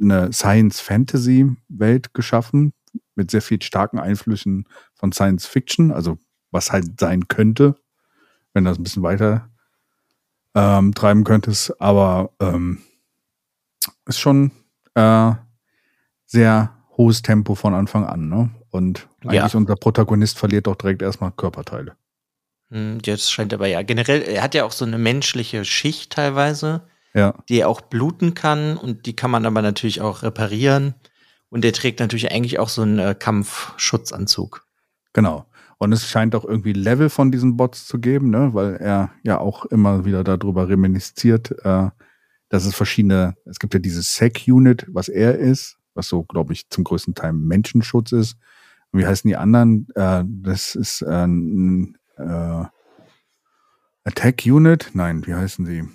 [0.00, 2.72] eine Science-Fantasy-Welt geschaffen
[3.16, 6.18] mit sehr viel starken Einflüssen von Science-Fiction, also
[6.50, 7.76] was halt sein könnte,
[8.54, 9.50] wenn das ein bisschen weiter
[10.54, 11.80] ähm, treiben könntest.
[11.80, 12.78] Aber ähm,
[14.06, 14.52] ist schon
[14.94, 15.32] äh,
[16.26, 18.28] sehr hohes Tempo von Anfang an.
[18.28, 18.50] Ne?
[18.70, 19.42] Und Ja.
[19.42, 21.96] eigentlich unser Protagonist verliert doch direkt erstmal Körperteile.
[22.70, 26.82] Hm, Das scheint aber ja generell, er hat ja auch so eine menschliche Schicht teilweise,
[27.14, 30.94] Ja, die auch bluten kann und die kann man aber natürlich auch reparieren.
[31.50, 34.66] Und der trägt natürlich eigentlich auch so einen äh, Kampfschutzanzug.
[35.12, 35.44] Genau.
[35.76, 38.54] Und es scheint auch irgendwie Level von diesen Bots zu geben, ne?
[38.54, 41.90] weil er ja auch immer wieder darüber reminisziert, äh,
[42.48, 46.70] dass es verschiedene, es gibt ja dieses SEC-Unit, was er ist, was so, glaube ich,
[46.70, 48.36] zum größten Teil Menschenschutz ist.
[48.92, 49.88] Wie heißen die anderen?
[49.94, 52.64] Äh, das ist äh, ein äh,
[54.04, 54.90] Attack-Unit?
[54.94, 55.88] Nein, wie heißen sie?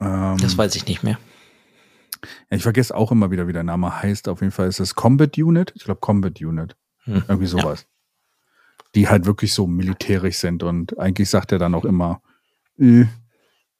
[0.00, 1.18] Ähm, Das weiß ich nicht mehr.
[2.50, 4.28] ja, ich vergesse auch immer wieder, wie der Name heißt.
[4.28, 5.72] Auf jeden Fall ist es Combat Unit.
[5.76, 6.76] Ich glaube Combat Unit.
[7.04, 7.24] Hm.
[7.28, 7.86] Irgendwie sowas.
[8.94, 12.22] Die halt wirklich so militärisch sind und eigentlich sagt er dann auch immer,
[12.78, 13.06] äh,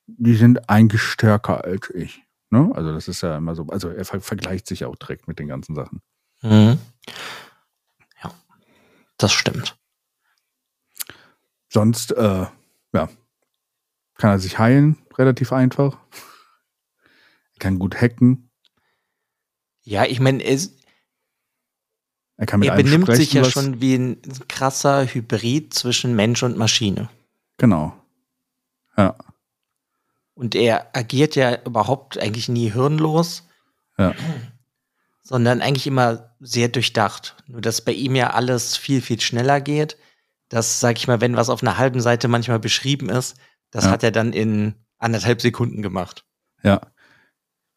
[0.07, 2.23] die sind eigentlich stärker als ich.
[2.51, 2.71] Ne?
[2.75, 5.49] Also das ist ja immer so, also er ver vergleicht sich auch direkt mit den
[5.49, 6.01] ganzen Sachen.
[6.43, 6.79] Mhm.
[9.23, 9.79] Das stimmt.
[11.69, 12.47] Sonst, äh,
[12.93, 13.09] ja,
[14.17, 15.97] kann er sich heilen, relativ einfach.
[17.55, 18.51] Er kann gut hacken.
[19.83, 20.59] Ja, ich meine, er,
[22.37, 26.15] Er kann mit er benimmt sprechen, sich ja was- schon wie ein krasser Hybrid zwischen
[26.17, 27.09] Mensch und Maschine.
[27.59, 27.97] Genau.
[28.97, 29.17] Ja,
[30.35, 33.47] Und er agiert ja überhaupt eigentlich nie hirnlos,
[33.99, 34.15] ja,
[35.23, 37.37] sondern eigentlich immer sehr durchdacht.
[37.47, 39.97] Nur dass bei ihm ja alles viel, viel schneller geht.
[40.49, 43.37] Das, sag ich mal, wenn was auf einer halben Seite manchmal beschrieben ist,
[43.71, 43.91] das Ja.
[43.93, 46.25] hat er dann in anderthalb Sekunden gemacht.
[46.63, 46.81] ja.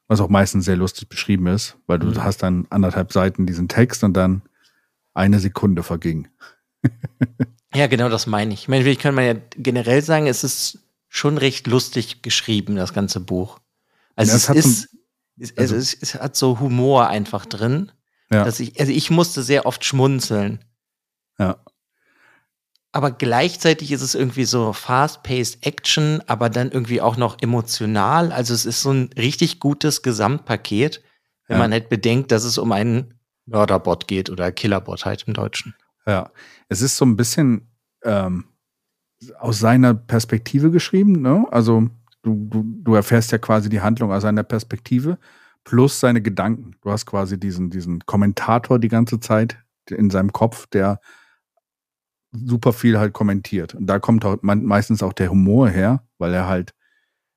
[0.08, 2.23] Was auch meistens sehr lustig beschrieben ist, weil du Mhm.
[2.23, 4.43] hast dann anderthalb Seiten diesen Text und dann
[5.15, 6.27] eine Sekunde verging.
[7.73, 8.62] Ja, genau das meine ich.
[8.62, 10.79] Ich meine, vielleicht kann man ja generell sagen, es ist
[11.10, 13.60] schon recht lustig geschrieben, das ganze Buch.
[14.15, 14.97] Also Ja, es, es ist,
[15.39, 17.91] es, also es, es hat so Humor einfach drin.
[18.32, 18.43] Ja.
[18.43, 20.63] Dass ich, also ich musste sehr oft schmunzeln.
[21.38, 21.58] Ja.
[22.91, 28.32] Aber gleichzeitig ist es irgendwie so fast-paced Action, aber dann irgendwie auch noch emotional.
[28.32, 31.04] Also es ist so ein richtig gutes Gesamtpaket,
[31.48, 31.63] wenn Ja.
[31.63, 33.13] man halt bedenkt, dass es um einen
[33.45, 35.76] Mörderbot geht oder Killerbot halt im Deutschen.
[36.08, 36.32] Ja,
[36.69, 37.69] es ist so ein bisschen
[38.04, 38.45] ähm,
[39.39, 41.21] aus seiner Perspektive geschrieben.
[41.21, 41.45] Ne?
[41.52, 41.89] Also
[42.25, 45.17] du, du, du erfährst ja quasi die Handlung aus seiner Perspektive
[45.63, 46.71] plus seine Gedanken.
[46.81, 49.57] Du hast quasi diesen, diesen Kommentator die ganze Zeit
[49.89, 50.99] in seinem Kopf, der
[52.31, 53.75] super viel halt kommentiert.
[53.75, 56.73] Und da kommt meistens auch der Humor her, weil er halt,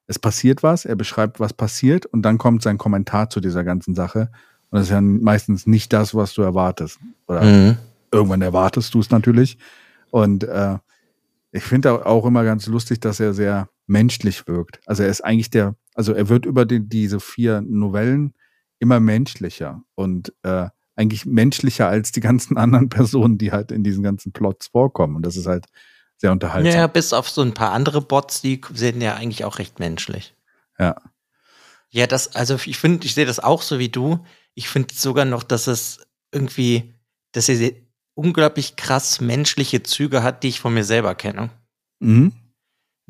[0.07, 3.95] es passiert was, er beschreibt, was passiert und dann kommt sein Kommentar zu dieser ganzen
[3.95, 4.31] Sache.
[4.71, 6.99] Und das ist ja meistens nicht das, was du erwartest.
[7.27, 7.77] Oder Mhm.
[8.11, 9.59] irgendwann erwartest du es natürlich.
[10.11, 10.79] Und äh,
[11.53, 14.81] ich finde auch immer ganz lustig, dass er sehr menschlich wirkt.
[14.87, 18.35] Also er ist eigentlich der, also er wird über die, diese vier Novellen
[18.79, 24.03] immer menschlicher und äh, eigentlich menschlicher als die ganzen anderen Personen, die halt in diesen
[24.03, 25.17] ganzen Plots vorkommen.
[25.17, 25.67] Und das ist halt
[26.17, 26.73] sehr unterhaltsam.
[26.73, 30.35] Ja, bis auf so ein paar andere Bots, die sind ja eigentlich auch recht menschlich.
[30.79, 30.97] Ja.
[31.91, 34.19] Ja, das, also ich finde, ich sehe das auch so wie du.
[34.55, 36.01] Ich finde sogar noch, dass es
[36.33, 36.95] irgendwie,
[37.33, 37.73] dass er
[38.15, 41.51] unglaublich krass menschliche Züge hat, die ich von mir selber kenne.
[42.01, 42.33] Mhm.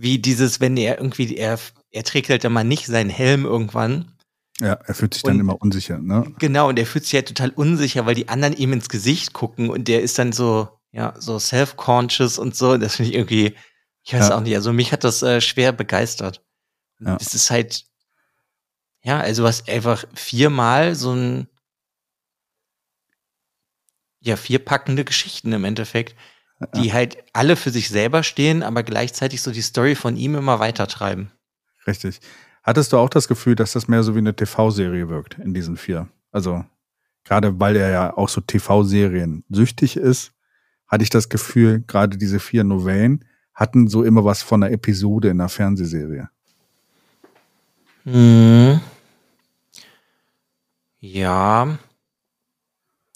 [0.01, 1.59] Wie dieses, wenn er irgendwie, er,
[1.91, 4.13] er trägt halt dann mal nicht seinen Helm irgendwann.
[4.61, 6.33] Ja, er fühlt sich dann Und- immer unsicher, ne?
[6.39, 9.69] Genau, und er fühlt sich halt total unsicher, weil die anderen ihm ins Gesicht gucken
[9.71, 12.77] und der ist dann so, ja, so self-conscious und so.
[12.77, 13.55] Das finde ich irgendwie,
[14.05, 14.37] ich weiß Ja.
[14.37, 16.45] auch nicht, also mich hat das äh, schwer begeistert.
[17.01, 17.17] Ja.
[17.21, 17.85] Es ist halt,
[19.03, 21.49] ja, also hast einfach viermal so ein,
[24.21, 26.17] ja, vier packende Geschichten im Endeffekt,
[26.75, 30.59] die halt alle für sich selber stehen, aber gleichzeitig so die Story von ihm immer
[30.59, 31.31] weitertreiben.
[31.87, 32.21] Richtig.
[32.63, 35.77] Hattest du auch das Gefühl, dass das mehr so wie eine TV-Serie wirkt in diesen
[35.77, 36.09] vier?
[36.33, 36.65] Also,
[37.25, 40.33] gerade weil er ja auch so TV-Serien süchtig ist,
[40.87, 45.29] hatte ich das Gefühl, gerade diese vier Novellen hatten so immer was von einer Episode
[45.29, 46.29] in einer Fernsehserie.
[48.05, 48.81] Mhm.
[51.01, 51.79] Ja.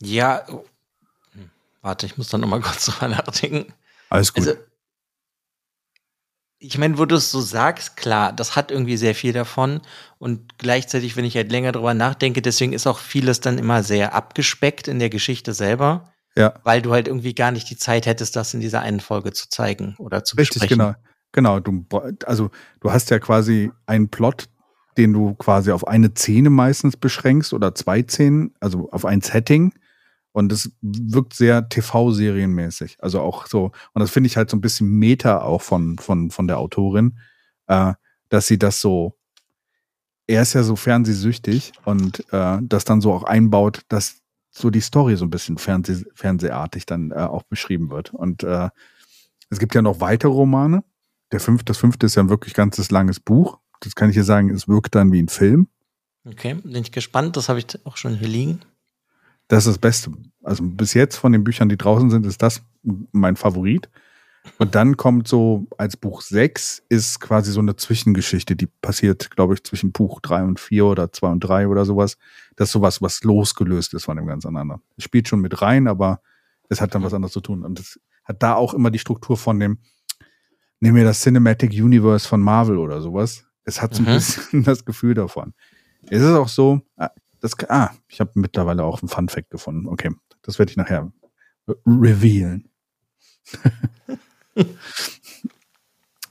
[0.01, 0.43] Ja.
[1.83, 3.73] Warte, ich muss da noch mal kurz drüber nachdenken.
[4.09, 4.47] Alles gut.
[4.47, 4.59] Also,
[6.59, 9.81] ich meine, wo du es so sagst, klar, das hat irgendwie sehr viel davon.
[10.19, 14.15] Und gleichzeitig, wenn ich halt länger drüber nachdenke, deswegen ist auch vieles dann immer sehr
[14.15, 18.37] abgespeckt in der Geschichte selber, ja, weil du halt irgendwie gar nicht die Zeit hättest,
[18.37, 20.79] das in dieser einen Folge zu zeigen oder zu richtig, besprechen.
[20.79, 20.95] genau.
[21.33, 21.85] Genau, du,
[22.27, 24.49] also du hast ja quasi einen Plot,
[24.99, 29.73] den du quasi auf eine Szene meistens beschränkst oder zwei Szenen, also auf ein Setting.
[30.33, 32.97] Und es wirkt sehr TV-Serienmäßig.
[33.01, 36.31] Also auch so, und das finde ich halt so ein bisschen Meta auch von, von,
[36.31, 37.19] von der Autorin,
[37.67, 37.93] äh,
[38.29, 39.17] dass sie das so,
[40.27, 44.81] er ist ja so fernsehsüchtig und äh, das dann so auch einbaut, dass so die
[44.81, 48.15] Story so ein bisschen Fernseh, fernsehartig dann äh, auch beschrieben wird.
[48.15, 48.71] Und äh,
[49.51, 50.83] es gibt ja noch weitere Romane.
[51.33, 53.59] Der fünfte, das fünfte ist ja ein wirklich ganzes langes Buch.
[53.81, 55.69] Das kann ich hier sagen, es wirkt dann wie ein Film.
[56.25, 57.37] Okay, bin ich gespannt.
[57.37, 58.61] Das habe ich auch schon hier liegen.
[59.53, 60.11] Das ist das Beste.
[60.43, 62.63] Also bis jetzt von den Büchern, die draußen sind, ist das
[63.13, 63.91] mein Favorit.
[64.59, 69.53] Und dann kommt so als Buch 6 ist quasi so eine Zwischengeschichte, die passiert, glaube
[69.53, 72.17] ich, zwischen Buch 3 und 4 oder 2 und 3 oder sowas.
[72.57, 74.81] Das ist sowas, was losgelöst ist von dem ganz anderen.
[74.97, 76.23] Es spielt schon mit rein, aber
[76.71, 77.63] es hat dann was anderes zu tun.
[77.63, 79.79] Und es hat da auch immer die Struktur von dem,
[80.81, 83.45] nehmen wir das Cinematic Universe von Marvel oder sowas.
[83.65, 84.15] Es hat so ein Mhm.
[84.15, 85.53] bisschen das Gefühl davon.
[86.09, 86.81] Es ist auch so,
[87.43, 89.89] das, ah ich habe mittlerweile auch einen Fun Fact gefunden.
[89.89, 90.11] Okay,
[90.43, 91.13] das werde ich nachher
[91.69, 92.69] re- revealen.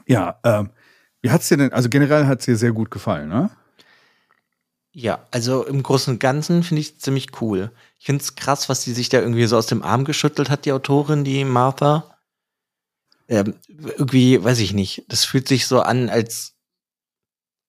[0.07, 0.69] ja, ähm,
[1.21, 3.51] wie hat's dir denn, also generell hat's dir sehr gut gefallen, ne?
[4.93, 7.71] Ja, also im Großen und Ganzen finde ich ziemlich cool.
[7.97, 10.65] Ich finde es krass, was die sich da irgendwie so aus dem Arm geschüttelt hat,
[10.65, 12.17] die Autorin, die Martha.
[13.29, 16.55] Ähm, irgendwie, weiß ich nicht, das fühlt sich so an, als.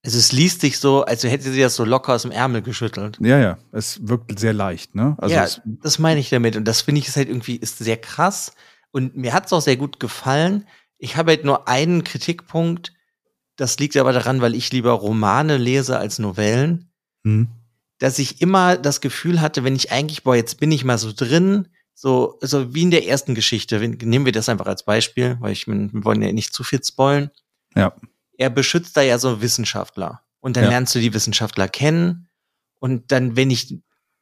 [0.05, 3.19] Also es liest sich so, als hätte sie das so locker aus dem Ärmel geschüttelt.
[3.21, 5.15] Ja, ja, es wirkt sehr leicht, ne?
[5.19, 6.57] Also ja, das meine ich damit.
[6.57, 8.53] Und das finde ich ist halt irgendwie ist sehr krass.
[8.91, 10.67] Und mir hat es auch sehr gut gefallen.
[10.99, 12.93] Ich habe halt nur einen Kritikpunkt.
[13.57, 16.91] Das liegt aber daran, weil ich lieber Romane lese als Novellen.
[17.25, 17.49] hm,
[18.03, 21.13] dass ich immer das Gefühl hatte, wenn ich eigentlich, boah, jetzt bin ich mal so
[21.13, 25.53] drin, so, so wie in der ersten Geschichte, nehmen wir das einfach als Beispiel, weil
[25.53, 27.31] ich, wir wollen ja nicht zu viel spoilen.
[27.77, 27.95] ja,
[28.43, 30.23] Er beschützt da ja so Wissenschaftler.
[30.41, 30.71] Und dann Ja.
[30.71, 32.29] lernst du die Wissenschaftler kennen.
[32.81, 33.79] Und dann, wenn ich,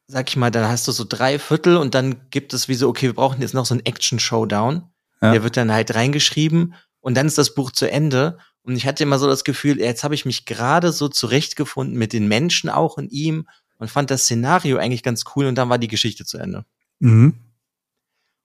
[0.07, 2.89] sag ich mal, dann hast du so drei Viertel und dann gibt es wie so,
[2.89, 4.83] okay, wir brauchen jetzt noch so einen Action-Showdown.
[5.23, 5.33] Ja.
[5.33, 8.37] Der wird dann halt reingeschrieben und dann ist das Buch zu Ende.
[8.63, 12.13] Und ich hatte immer so das Gefühl, jetzt habe ich mich gerade so zurechtgefunden mit
[12.13, 15.79] den Menschen auch in ihm und fand das Szenario eigentlich ganz cool und dann war
[15.79, 16.67] die Geschichte zu Ende.
[16.99, 17.35] mhm.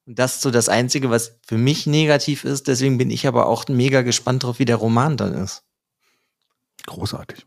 [0.08, 2.68] Und das ist so das Einzige, was für mich negativ ist.
[2.68, 5.64] Deswegen bin ich aber auch mega gespannt drauf, wie der Roman dann ist.
[6.86, 7.46] Großartig.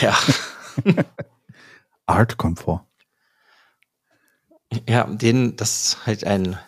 [0.00, 0.16] Ja,
[2.06, 2.86] Art Komfort.
[4.88, 6.58] ja, den, das ist halt ein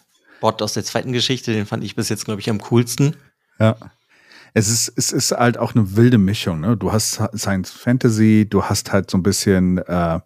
[0.40, 3.16] Bot aus der zweiten Geschichte, den fand ich bis jetzt, glaube ich, am coolsten.
[3.58, 3.76] Ja.
[4.52, 6.60] Es ist, es ist halt auch eine wilde Mischung.
[6.60, 6.76] Ne?
[6.76, 10.18] Du hast Science Fantasy, du hast halt so ein bisschen äh,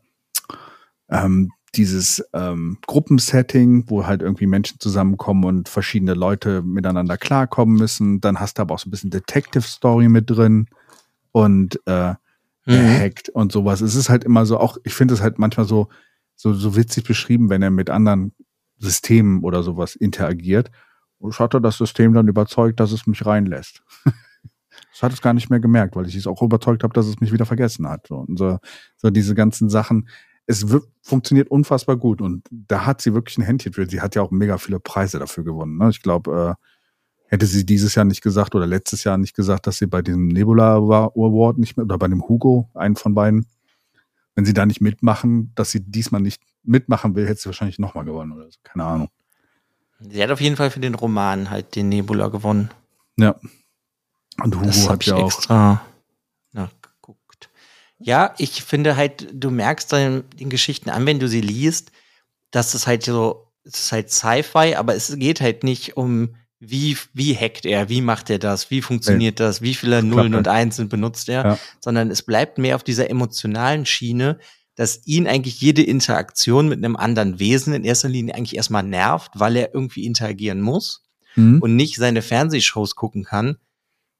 [1.10, 8.20] ähm, dieses ähm, Gruppensetting, wo halt irgendwie Menschen zusammenkommen und verschiedene Leute miteinander klarkommen müssen.
[8.20, 10.68] Dann hast du aber auch so ein bisschen Detective Story mit drin
[11.34, 12.14] und äh,
[12.64, 13.80] gehackt und sowas.
[13.80, 15.88] Es ist halt immer so, auch ich finde es halt manchmal so,
[16.36, 18.32] so, so witzig beschrieben, wenn er mit anderen
[18.78, 20.70] Systemen oder sowas interagiert.
[21.18, 23.82] Und hat er das System dann überzeugt, dass es mich reinlässt.
[24.04, 27.18] das hat es gar nicht mehr gemerkt, weil ich es auch überzeugt habe, dass es
[27.18, 28.06] mich wieder vergessen hat.
[28.06, 28.58] So, und so,
[28.96, 30.08] so diese ganzen Sachen.
[30.46, 30.64] Es
[31.02, 33.88] funktioniert unfassbar gut und da hat sie wirklich ein Händchen für.
[33.88, 35.78] Sie hat ja auch mega viele Preise dafür gewonnen.
[35.78, 35.88] Ne?
[35.88, 36.64] Ich glaube, äh,
[37.26, 40.28] hätte sie dieses Jahr nicht gesagt oder letztes Jahr nicht gesagt, dass sie bei diesem
[40.28, 43.46] Nebula Award nicht mehr oder bei dem Hugo, einen von beiden,
[44.34, 48.04] wenn sie da nicht mitmachen, dass sie diesmal nicht mitmachen will, hätte sie wahrscheinlich nochmal
[48.04, 48.58] gewonnen oder so.
[48.62, 49.08] Keine Ahnung.
[50.00, 52.70] Sie hat auf jeden Fall für den Roman halt den Nebula gewonnen.
[53.16, 53.36] Ja.
[54.42, 55.26] Und Hugo Das hat ich ja auch.
[55.26, 55.82] extra
[56.52, 57.50] nachgeguckt.
[57.98, 61.92] Ja, ich finde halt, du merkst dann den Geschichten an, wenn du sie liest,
[62.50, 66.34] dass es halt so, es ist halt Sci-Fi, aber es geht halt nicht um,
[66.70, 70.36] wie, wie hackt er, wie macht er das, wie funktioniert das, wie viele Nullen Klappe.
[70.38, 71.58] und Einsen benutzt er, Ja.
[71.80, 74.38] sondern es bleibt mehr auf dieser emotionalen Schiene,
[74.76, 79.30] dass ihn eigentlich jede Interaktion mit einem anderen Wesen in erster Linie eigentlich erstmal nervt,
[79.34, 81.02] weil er irgendwie interagieren muss
[81.34, 81.60] Hm?
[81.62, 83.56] und nicht seine Fernsehshows gucken kann.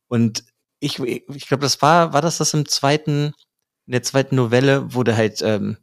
[0.09, 0.45] Und
[0.81, 3.33] ich, ich glaube, das war, war das das im zweiten,
[3.87, 5.77] in der zweiten Novelle, wo der halt ähm,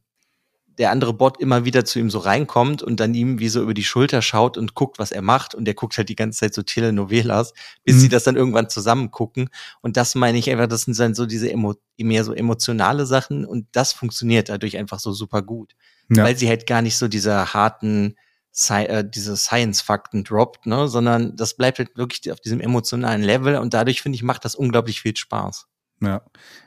[0.82, 3.74] der andere Bot immer wieder zu ihm so reinkommt und dann ihm wie so über
[3.74, 5.56] die Schulter schaut und guckt, was er macht.
[5.56, 8.00] Und der guckt halt die ganze Zeit so Telenovelas, bis Mhm.
[8.00, 9.50] sie das dann irgendwann zusammen gucken.
[9.82, 13.46] Und das meine ich einfach, das sind dann so diese emo mehr so emotionale Sachen
[13.46, 15.76] und das funktioniert dadurch einfach so super gut
[16.10, 16.24] Ja.
[16.24, 18.16] weil sie halt gar nicht so diese harten,
[18.54, 23.56] Sci äh, diese Science-Fakten droppt, ne, sondern das bleibt halt wirklich auf diesem emotionalen Level
[23.58, 25.68] und dadurch finde ich macht das unglaublich viel Spaß.
[26.02, 26.22] Ja.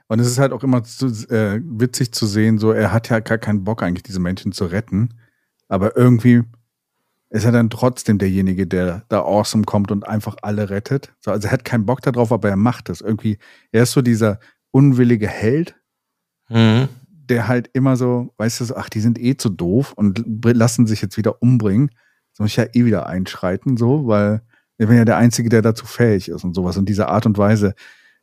[0.09, 3.21] Und es ist halt auch immer zu, äh, witzig zu sehen, so er hat ja
[3.21, 5.15] gar keinen Bock eigentlich, diese Menschen zu retten.
[5.69, 6.43] Aber irgendwie
[7.31, 11.13] ist er dann trotzdem derjenige, der da awesome kommt und einfach alle rettet.
[11.21, 13.01] So, also er hat keinen Bock darauf, aber er macht es.
[13.01, 13.39] Irgendwie,
[13.73, 14.39] er ist so dieser
[14.71, 15.75] unwillige Held,
[16.51, 16.89] Mhm.
[17.09, 20.87] der halt immer so, weißt du, so, ach, die sind eh zu doof und lassen
[20.87, 21.91] sich jetzt wieder umbringen.
[22.33, 24.43] Soll ich ja eh wieder einschreiten, so, weil
[24.77, 26.77] ich bin ja der Einzige, der dazu fähig ist und sowas.
[26.77, 27.75] Und diese Art und Weise,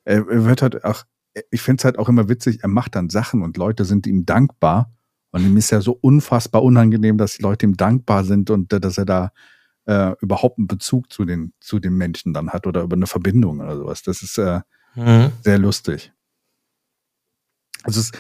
[0.06, 1.04] er, wird halt auch,
[1.50, 4.26] ich finde es halt auch immer witzig, er macht dann Sachen und Leute sind ihm
[4.26, 4.94] dankbar.
[5.32, 8.82] Und ihm ist ja so unfassbar unangenehm, dass die Leute ihm dankbar sind und äh,
[8.82, 9.32] dass er da
[9.86, 13.62] äh, überhaupt einen Bezug zu den, zu den Menschen dann hat oder über eine Verbindung
[13.62, 14.04] oder sowas.
[14.04, 14.62] Das ist äh,
[14.96, 15.32] Mhm.
[15.42, 16.12] sehr lustig.
[17.84, 18.18] Also es ist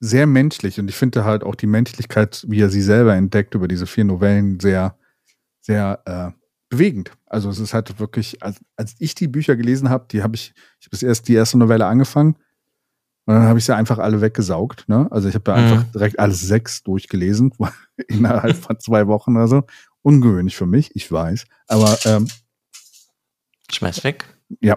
[0.00, 3.68] sehr menschlich und ich finde halt auch die Menschlichkeit, wie er sie selber entdeckt über
[3.68, 4.98] diese vier Novellen, sehr,
[5.60, 6.37] sehr äh,
[6.68, 7.12] bewegend.
[7.26, 10.52] Also es ist halt wirklich, als, als ich die Bücher gelesen habe, die habe ich,
[10.80, 12.36] ich habe erst die erste Novelle angefangen
[13.24, 14.88] und dann habe ich sie einfach alle weggesaugt.
[14.88, 15.06] Ne?
[15.10, 15.62] Also ich habe da Mhm.
[15.72, 17.52] einfach direkt alles sechs durchgelesen,
[18.08, 19.62] innerhalb von zwei Wochen oder so.
[20.02, 21.44] Ungewöhnlich für mich, ich weiß.
[21.66, 22.28] Aber ähm,
[23.70, 24.24] Schmeiß weg.
[24.60, 24.76] ja,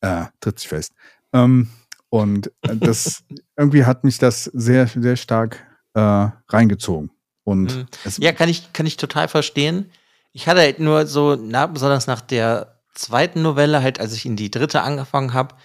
[0.00, 0.92] äh, tritt sich fest.
[1.32, 1.68] Ähm,
[2.10, 3.24] und äh, das
[3.56, 5.64] irgendwie hat mich das sehr, sehr stark
[5.94, 7.10] äh, reingezogen.
[7.44, 7.86] Und Mhm.
[8.18, 9.90] Ja, kann ich, kann ich total verstehen.
[10.38, 14.36] Ich hatte halt nur so, na, besonders nach der zweiten Novelle, halt, als ich in
[14.36, 15.56] die dritte angefangen habe,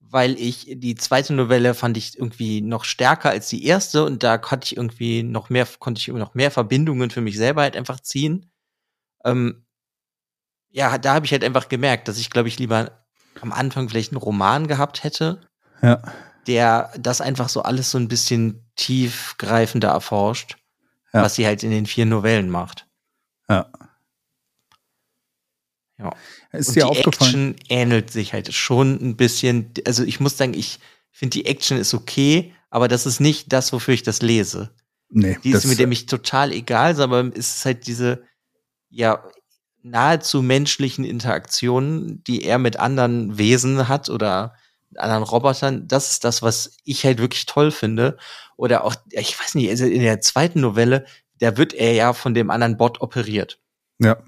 [0.00, 4.38] weil ich die zweite Novelle fand ich irgendwie noch stärker als die erste und da
[4.38, 8.00] konnte ich irgendwie noch mehr, konnte ich noch mehr Verbindungen für mich selber halt einfach
[8.00, 8.50] ziehen.
[9.22, 9.66] Ähm,
[10.70, 12.92] ja, da habe ich halt einfach gemerkt, dass ich, glaube ich, lieber
[13.42, 15.42] am Anfang vielleicht einen Roman gehabt hätte,
[15.82, 16.00] ja,
[16.46, 20.56] der das einfach so alles so ein bisschen tiefgreifender erforscht,
[21.12, 21.20] Ja.
[21.20, 22.86] was sie halt in den vier Novellen macht.
[23.50, 23.66] ja.
[25.98, 26.14] Ja.
[26.52, 27.54] Ist Und dir die aufgefallen?
[27.54, 29.72] Action ähnelt sich halt schon ein bisschen.
[29.86, 30.78] Also ich muss sagen, ich
[31.10, 34.70] finde die Action ist okay, aber das ist nicht das, wofür ich das lese.
[35.08, 38.24] Nee, Die das, ist mir nämlich total egal, aber es ist halt diese,
[38.90, 39.24] ja,
[39.82, 44.54] nahezu menschlichen Interaktionen, die er mit anderen Wesen hat oder
[44.96, 45.86] anderen Robotern.
[45.86, 48.18] Das ist das, was ich halt wirklich toll finde.
[48.56, 51.06] Oder auch, ich weiß nicht, also in der zweiten Novelle,
[51.38, 53.60] da wird er ja von dem anderen Bot operiert
[53.98, 54.18] ja,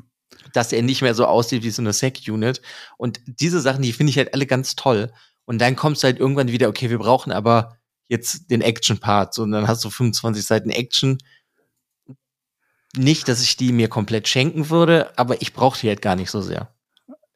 [0.54, 2.60] dass er nicht mehr so aussieht wie so eine Sec-Unit.
[2.96, 5.12] Und diese Sachen, die finde ich halt alle ganz toll.
[5.44, 7.76] Und dann kommst du halt irgendwann wieder, okay, wir brauchen aber
[8.08, 9.38] jetzt den Action-Part.
[9.38, 11.18] Und dann hast du 25 Seiten Action.
[12.96, 16.30] Nicht, dass ich die mir komplett schenken würde, aber ich brauche die halt gar nicht
[16.30, 16.68] so sehr.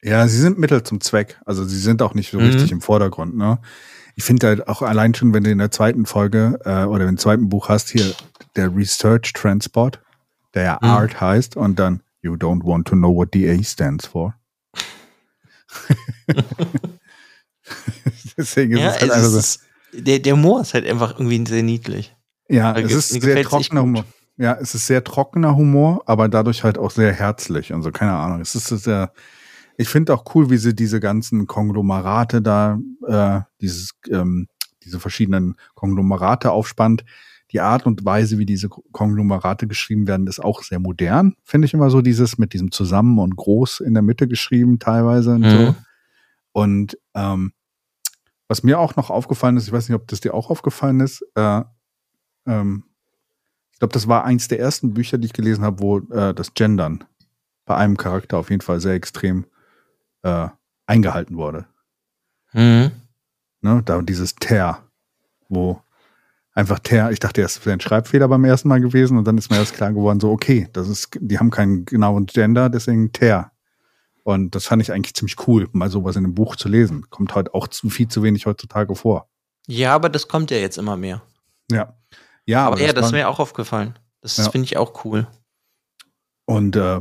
[0.05, 1.41] ja, sie sind Mittel zum Zweck.
[1.47, 2.47] Also sie sind auch nicht so Mhm.
[2.47, 3.37] richtig im Vordergrund.
[3.37, 3.61] Ne?
[4.17, 7.19] Ich finde halt auch allein schon, wenn du in der zweiten Folge äh, oder im
[7.19, 8.13] zweiten Buch hast, hier
[8.57, 10.01] der Research Transport,
[10.55, 10.89] der ja Mhm.
[10.89, 14.35] Art heißt und dann You don't want to know what DA stands for.
[18.37, 19.39] Deswegen ist Ja, es halt es einfach so.
[19.39, 19.61] ist,
[19.93, 22.17] der, der Humor ist halt einfach irgendwie sehr niedlich.
[22.49, 23.83] Ja, es ist sehr trockener.
[23.83, 24.05] Humor.
[24.37, 28.13] Ja, es ist sehr trockener Humor, aber dadurch halt auch sehr herzlich und so, keine
[28.13, 28.41] Ahnung.
[28.41, 29.13] Es ist sehr,
[29.77, 34.49] ich finde auch cool, wie sie diese ganzen Konglomerate da, äh, dieses, ähm,
[34.85, 37.05] diese verschiedenen Konglomerate aufspannt.
[37.53, 41.75] Die Art und Weise, wie diese Konglomerate geschrieben werden, ist auch sehr modern, finde ich
[41.75, 45.57] immer so, dieses mit diesem Zusammen und Groß in der Mitte geschrieben teilweise und so.
[45.59, 45.75] Mhm.
[46.53, 47.53] Und ähm,
[48.49, 51.25] was mir auch noch aufgefallen ist, ich weiß nicht, ob das dir auch aufgefallen ist,
[51.35, 51.63] äh,
[52.47, 52.85] ähm,
[53.73, 56.55] ich glaube, das war eins der ersten Bücher, die ich gelesen habe, wo äh, das
[56.55, 57.05] Gendern
[57.65, 59.47] bei einem Charakter auf jeden Fall sehr extrem
[60.23, 60.49] äh,
[60.87, 61.67] eingehalten wurde.
[62.53, 62.93] Mhm.
[63.61, 63.83] Ne?
[63.85, 64.83] Da dieses Ter,
[65.49, 65.83] wo
[66.55, 69.39] einfach Ter, ich dachte erst, es wäre ein Schreibfehler beim ersten Mal gewesen und dann
[69.39, 73.13] ist mir erst klar geworden, so, okay, das ist, die haben keinen genauen Gender, deswegen
[73.13, 73.51] Ter.
[74.25, 77.09] Und das fand ich eigentlich ziemlich cool, mal sowas in einem Buch zu lesen.
[77.11, 79.29] Kommt halt auch zu, viel zu wenig heutzutage vor.
[79.67, 81.23] Ja, aber das kommt ja jetzt immer mehr.
[81.71, 81.97] Ja.
[82.45, 83.99] Ja, aber, aber ja, das ist mir auch aufgefallen.
[84.21, 84.51] Das Ja.
[84.51, 85.27] finde ich auch cool.
[86.45, 87.01] Und äh,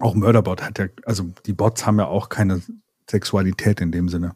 [0.00, 2.62] auch Murderbot hat ja, also die Bots haben ja auch keine
[3.08, 4.34] Sexualität in dem Sinne.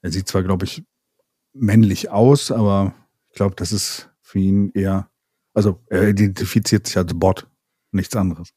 [0.00, 0.82] Er sieht zwar, glaube ich,
[1.52, 2.94] männlich aus, aber
[3.32, 5.08] ich glaube, das ist für ihn eher,
[5.54, 7.46] also er identifiziert sich als Bot,
[7.90, 8.52] nichts anderes.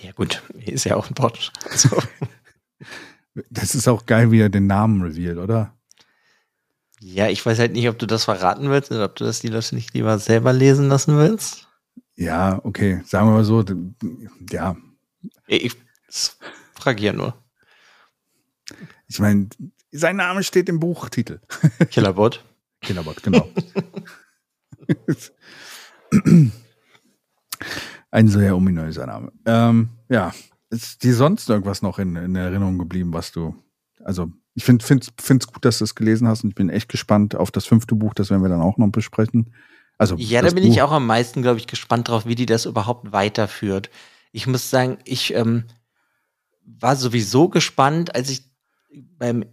[0.00, 1.52] Ja, gut, ist ja auch ein Bot.
[1.70, 2.02] So.
[3.50, 5.76] Das ist auch geil, wie er den Namen revealed, oder?
[7.00, 9.48] ja, ich weiß halt nicht, ob du das verraten willst oder ob du das die
[9.48, 11.68] Leute nicht lieber selber lesen lassen willst.
[12.14, 13.62] Ja, okay, sagen wir mal so,
[14.50, 14.74] ja,
[15.46, 15.76] Ich
[16.74, 17.34] frage ja nur.
[19.06, 19.50] ich meine,
[19.92, 21.40] sein Name steht im Buchtitel.
[21.90, 22.42] Killerbot.
[22.86, 23.48] Kinderbot, genau.
[28.10, 29.32] Ein sehr ominöser Name.
[29.44, 30.32] Ähm, ja,
[30.70, 33.54] ist dir sonst irgendwas noch in, in Erinnerung geblieben, was du,
[34.04, 36.88] also ich finde es find's gut, dass du es gelesen hast und ich bin echt
[36.88, 39.52] gespannt auf das fünfte Buch, das werden wir dann auch noch besprechen.
[39.98, 42.46] Also Ja, da bin ich Buch- auch am meisten, glaube ich, gespannt drauf, wie die
[42.46, 43.90] das überhaupt weiterführt.
[44.32, 45.64] Ich muss sagen, ich ähm,
[46.64, 48.42] war sowieso gespannt, als ich
[49.18, 49.44] beim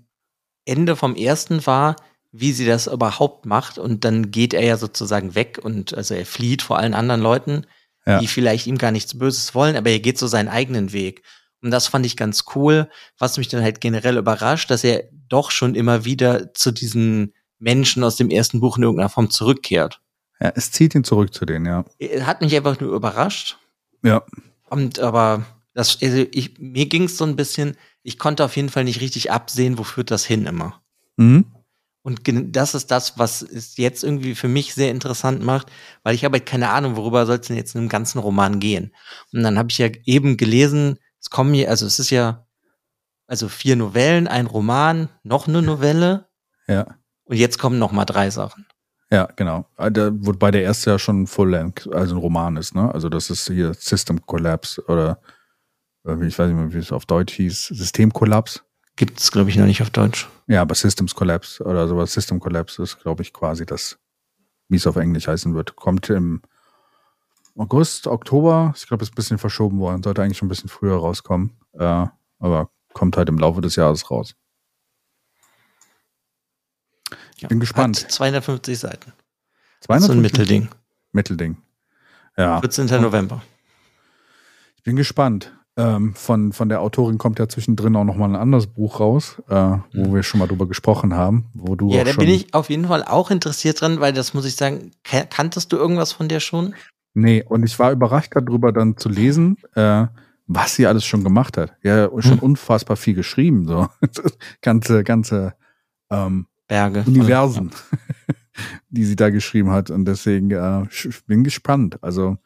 [0.66, 1.96] Ende vom ersten war,
[2.36, 3.78] wie sie das überhaupt macht.
[3.78, 7.66] Und dann geht er ja sozusagen weg und also er flieht vor allen anderen Leuten,
[8.06, 8.20] Ja.
[8.20, 11.22] die vielleicht ihm gar nichts Böses wollen, aber er geht so seinen eigenen Weg.
[11.62, 15.52] Und das fand ich ganz cool, was mich dann halt generell überrascht, dass er doch
[15.52, 20.02] schon immer wieder zu diesen Menschen aus dem ersten Buch in irgendeiner Form zurückkehrt.
[20.42, 21.86] Ja, es zieht ihn zurück zu denen, ja.
[22.00, 23.58] Er hat mich einfach nur überrascht.
[24.04, 24.24] Ja,
[24.70, 28.68] Und aber das, also ich, mir ging es so ein bisschen, ich konnte auf jeden
[28.70, 30.82] Fall nicht richtig absehen, wo führt das hin immer.
[31.16, 31.46] mhm.
[32.04, 32.22] Und
[32.56, 35.72] das ist das, was es jetzt irgendwie für mich sehr interessant macht,
[36.04, 38.60] weil ich habe halt keine Ahnung, worüber soll es denn jetzt in einem ganzen Roman
[38.60, 38.94] gehen.
[39.32, 42.46] Und dann habe ich ja eben gelesen, es kommen hier, also es ist ja,
[43.26, 46.28] also vier Novellen, ein Roman, noch eine Novelle
[46.68, 46.86] ja.
[47.24, 48.68] und jetzt kommen noch mal drei Sachen.
[49.10, 49.66] Ja, genau.
[49.78, 52.94] Ah, wobei der erste ja schon Full Length, also ein Roman ist, ne?
[52.94, 55.22] Also das ist hier System Collapse oder
[56.06, 58.62] ich weiß nicht mehr, wie es auf Deutsch hieß, Systemkollaps.
[58.96, 60.30] Gibt es, glaube ich, noch nicht auf Deutsch.
[60.48, 62.14] Ja, aber Systems Collapse oder sowas.
[62.14, 63.98] System Collapse ist, glaube ich, quasi das,
[64.70, 65.76] wie es auf Englisch heißen wird.
[65.76, 66.42] Kommt im
[67.56, 68.74] August, Oktober.
[68.76, 70.04] Ich glaube, ist ein bisschen verschoben worden.
[70.04, 71.52] Sollte eigentlich schon ein bisschen früher rauskommen.
[71.74, 72.08] Äh,
[72.40, 74.36] aber kommt halt im Laufe des Jahres raus.
[77.38, 78.04] Ja, bin gespannt.
[78.04, 79.14] Hat 250 Seiten.
[79.80, 80.70] So 250 ein Mittelding.
[81.12, 81.58] Mittelding.
[82.38, 83.02] Ja, 14.
[83.02, 83.42] November.
[84.78, 85.54] ich bin gespannt.
[85.76, 89.42] Ähm, von, von der Autorin kommt ja zwischendrin auch noch mal ein anderes Buch raus,
[89.50, 92.70] äh, wo wir schon mal drüber gesprochen haben, wo du Ja, da bin ich auf
[92.70, 96.28] jeden Fall auch interessiert dran, weil das muss ich sagen, ka- kanntest du irgendwas von
[96.30, 96.76] der schon?
[97.16, 100.06] Nee, und ich war überrascht darüber dann zu lesen, äh,
[100.46, 101.74] was sie alles schon gemacht hat.
[101.82, 102.40] Ja, schon Hm.
[102.40, 103.88] unfassbar viel geschrieben, so.
[104.62, 105.56] ganze, ganze
[106.12, 107.04] ähm, Berge.
[107.08, 107.72] Universen,
[108.90, 109.90] die sie da geschrieben hat.
[109.90, 110.86] Und deswegen äh,
[111.26, 111.98] bin gespannt.
[112.04, 112.38] Also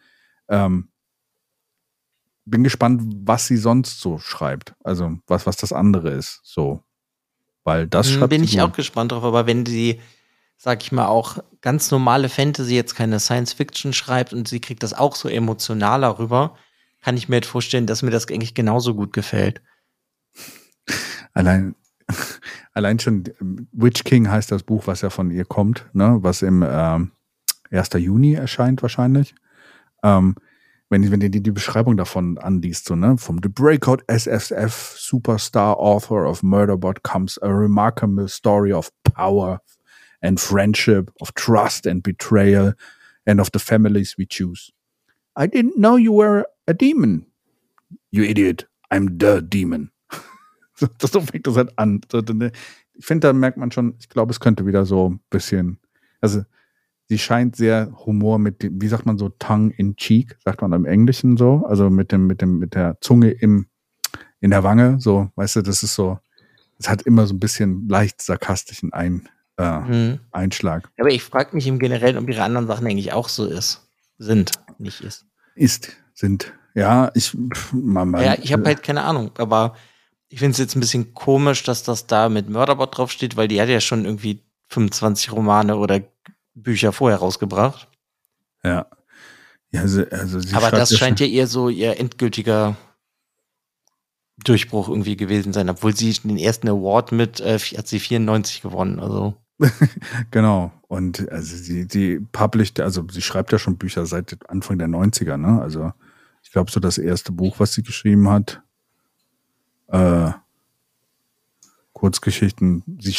[0.48, 0.90] ähm,
[2.50, 4.74] bin gespannt, was sie sonst so schreibt.
[4.84, 6.40] Also was, was das andere ist.
[6.44, 6.82] So.
[7.64, 8.62] Weil das Hm, schreibt Bin ich gut.
[8.62, 10.00] auch gespannt drauf, aber wenn sie,
[10.58, 14.84] sag ich mal, auch ganz normale Fantasy, jetzt keine Science Fiction schreibt und sie kriegt
[14.84, 16.56] das auch so emotionaler rüber,
[17.02, 19.62] kann ich mir jetzt vorstellen, dass mir das eigentlich genauso gut gefällt.
[21.34, 21.76] Allein,
[22.74, 26.18] allein schon ähm, Witch King heißt das Buch, was ja von ihr kommt, ne?
[26.22, 27.12] was im ähm,
[27.72, 27.90] 1.
[27.98, 29.36] Juni erscheint wahrscheinlich.
[30.04, 30.36] Ähm,
[30.90, 33.18] wenn, wenn du dir die Beschreibung davon anliest, so, ne?
[33.18, 39.62] Vom The Breakout SFF Superstar Author of Murderbot comes a remarkable story of power
[40.22, 42.74] and friendship, of trust and betrayal,
[43.26, 44.72] and of the families we choose.
[45.36, 47.26] I didn't know you were a demon.
[48.12, 48.66] You idiot.
[48.92, 49.92] I'm the demon.
[51.00, 52.02] Das so fängt das halt an.
[52.14, 52.52] Ne,
[52.94, 55.80] Ich finde, da merkt man schon, ich glaube, es könnte wieder so ein bisschen,
[56.22, 56.44] also
[57.08, 60.74] sie scheint sehr Humor mit dem, wie sagt man so, tongue in cheek, sagt man
[60.74, 63.68] im Englischen so, also mit dem, mit dem, mit der Zunge im,
[64.40, 66.20] in der Wange, so, weißt du, das ist so,
[66.80, 69.28] es hat immer so ein bisschen leicht sarkastischen ein,
[69.58, 70.20] äh, Hm.
[70.32, 70.90] Einschlag.
[71.00, 73.88] Aber ich frage mich im Generellen, ob ihre anderen Sachen eigentlich auch so ist.
[74.20, 75.26] Sind, nicht ist.
[75.56, 77.36] Ist, sind, ja, ich,
[77.72, 79.76] man, man, Ja, ich habe halt keine Ahnung, aber
[80.30, 83.62] ich finde es jetzt ein bisschen komisch, dass das da mit Murderbot draufsteht, weil die
[83.62, 86.02] hat ja schon irgendwie 25 Romane oder
[86.64, 87.88] Bücher vorher rausgebracht.
[88.64, 88.86] ja.
[89.72, 92.78] Ja, also, also aber das scheint schon- ja eher so ihr endgültiger
[94.44, 99.00] Durchbruch irgendwie gewesen sein, obwohl sie den ersten Award mit, äh, hat sie 94 gewonnen,
[99.00, 99.36] also
[100.32, 100.72] genau.
[100.88, 105.36] Und also sie, sie published, also sie schreibt ja schon Bücher seit Anfang der 90er,
[105.36, 105.62] ne?
[105.62, 105.92] Also
[106.44, 108.62] ich glaube, so das erste Buch, was sie geschrieben hat,
[109.88, 110.32] äh,
[111.98, 113.16] Kurzgeschichten, sie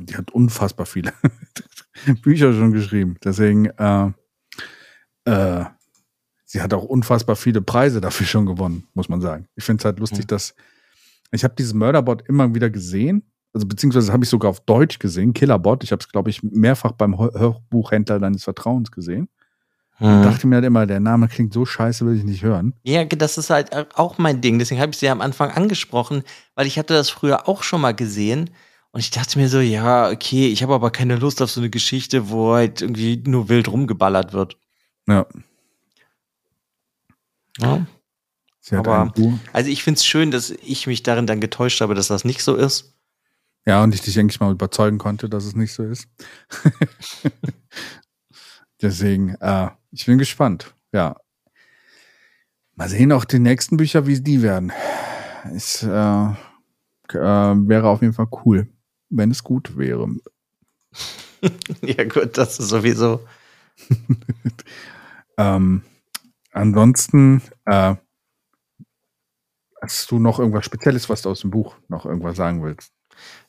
[0.00, 1.12] die hat unfassbar viele
[2.22, 3.16] Bücher schon geschrieben.
[3.22, 4.10] Deswegen, äh,
[5.24, 5.64] äh,
[6.44, 9.46] sie hat auch unfassbar viele Preise dafür schon gewonnen, muss man sagen.
[9.54, 10.28] Ich finde es halt lustig, Mhm.
[10.28, 10.54] dass
[11.30, 13.22] ich habe dieses Murderbot immer wieder gesehen,
[13.52, 15.84] also beziehungsweise habe ich sogar auf Deutsch gesehen, Killerbot.
[15.84, 19.28] Ich habe es, glaube ich, mehrfach beim Hör- Hörbuchhändler deines Vertrauens gesehen.
[19.98, 20.22] Und Hm.
[20.24, 22.74] dachte mir halt immer, der Name klingt so scheiße, will ich nicht hören.
[22.82, 24.58] Ja, das ist halt auch mein Ding.
[24.58, 26.22] Deswegen habe ich sie am Anfang angesprochen,
[26.54, 28.50] weil ich hatte das früher auch schon mal gesehen.
[28.92, 31.70] Und ich dachte mir so, ja, okay, ich habe aber keine Lust auf so eine
[31.70, 34.58] Geschichte, wo halt irgendwie nur wild rumgeballert wird.
[35.08, 35.26] Ja,
[37.58, 37.86] Ja.
[38.72, 39.12] Aber-.
[39.52, 42.42] Also ich finde es schön, dass ich mich darin dann getäuscht habe, dass das nicht
[42.42, 42.94] so ist.
[43.64, 46.08] Ja, und ich dich eigentlich mal überzeugen konnte, dass es nicht so ist.
[48.86, 50.72] Deswegen, äh, ich bin gespannt.
[50.92, 51.16] Ja.
[52.76, 54.70] Mal sehen auch die nächsten Bücher, wie die werden.
[55.52, 56.34] Es äh, äh,
[57.10, 58.68] wäre auf jeden Fall cool,
[59.08, 60.08] wenn es gut wäre.
[61.82, 63.26] ja gut, das ist sowieso.
[65.38, 65.82] Ähm,
[66.52, 67.96] ansonsten, äh,
[69.82, 72.90] hast du noch irgendwas Spezielles, was du aus dem Buch noch irgendwas sagen willst?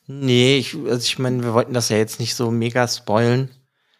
[0.06, 3.57] Nee, ich, also ich meine, wir wollten das ja jetzt nicht so mega spoilen.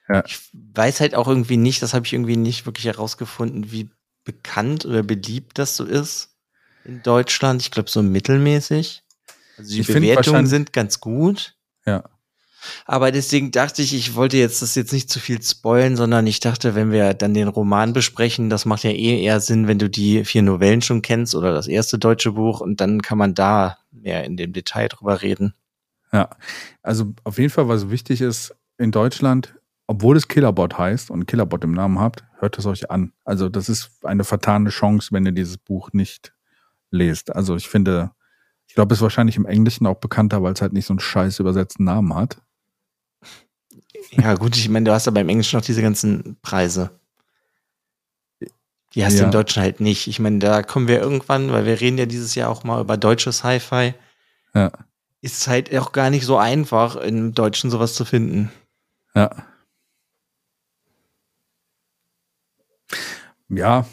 [0.09, 0.25] Ja.
[0.27, 3.91] Ich weiß halt auch irgendwie nicht, das habe ich irgendwie nicht wirklich herausgefunden, wie
[4.25, 6.35] bekannt oder beliebt das so ist
[6.85, 7.63] in Deutschland.
[7.63, 9.03] Ich glaube, so mittelmäßig.
[9.57, 11.55] Also die Ich Bewertungen sind ganz gut.
[11.87, 12.05] Ja.
[12.85, 16.41] Aber deswegen dachte ich, ich wollte jetzt das jetzt nicht zu viel spoilen, sondern ich
[16.41, 19.89] dachte, wenn wir dann den Roman besprechen, das macht ja eh eher Sinn, wenn du
[19.89, 23.79] die vier Novellen schon kennst oder das erste deutsche Buch und dann kann man da
[23.91, 25.55] mehr in dem Detail drüber reden.
[26.13, 26.31] Ja,
[26.83, 29.55] also auf jeden Fall, was wichtig ist, in Deutschland,
[29.89, 33.13] obwohl es Killerbot heißt und Killerbot im Namen habt, hört es euch an.
[33.25, 36.33] Also das ist eine vertane Chance, wenn ihr dieses Buch nicht
[36.91, 37.35] lest.
[37.35, 38.13] Also ich finde,
[38.67, 41.01] ich glaube, es ist wahrscheinlich im Englischen auch bekannter, weil es halt nicht so einen
[41.01, 42.41] scheiß übersetzten Namen hat.
[44.13, 46.91] Ja, gut, ich meine, du hast ja beim Englischen noch diese ganzen Preise.
[48.95, 49.25] Die hast du Ja.
[49.27, 50.07] im Deutschen halt nicht.
[50.07, 52.97] Ich meine, da kommen wir irgendwann, weil wir reden ja dieses Jahr auch mal über
[52.97, 53.95] deutsches Hi-Fi.
[54.55, 54.71] Ja.
[55.21, 58.51] Ist halt auch gar nicht so einfach, im Deutschen sowas zu finden.
[59.15, 59.31] Ja.
[63.49, 63.87] Ja,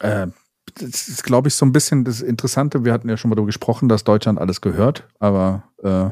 [0.00, 0.28] äh,
[0.74, 2.84] das ist, glaube ich, so ein bisschen das Interessante.
[2.84, 6.10] Wir hatten ja schon mal darüber gesprochen, dass Deutschland alles gehört, aber äh,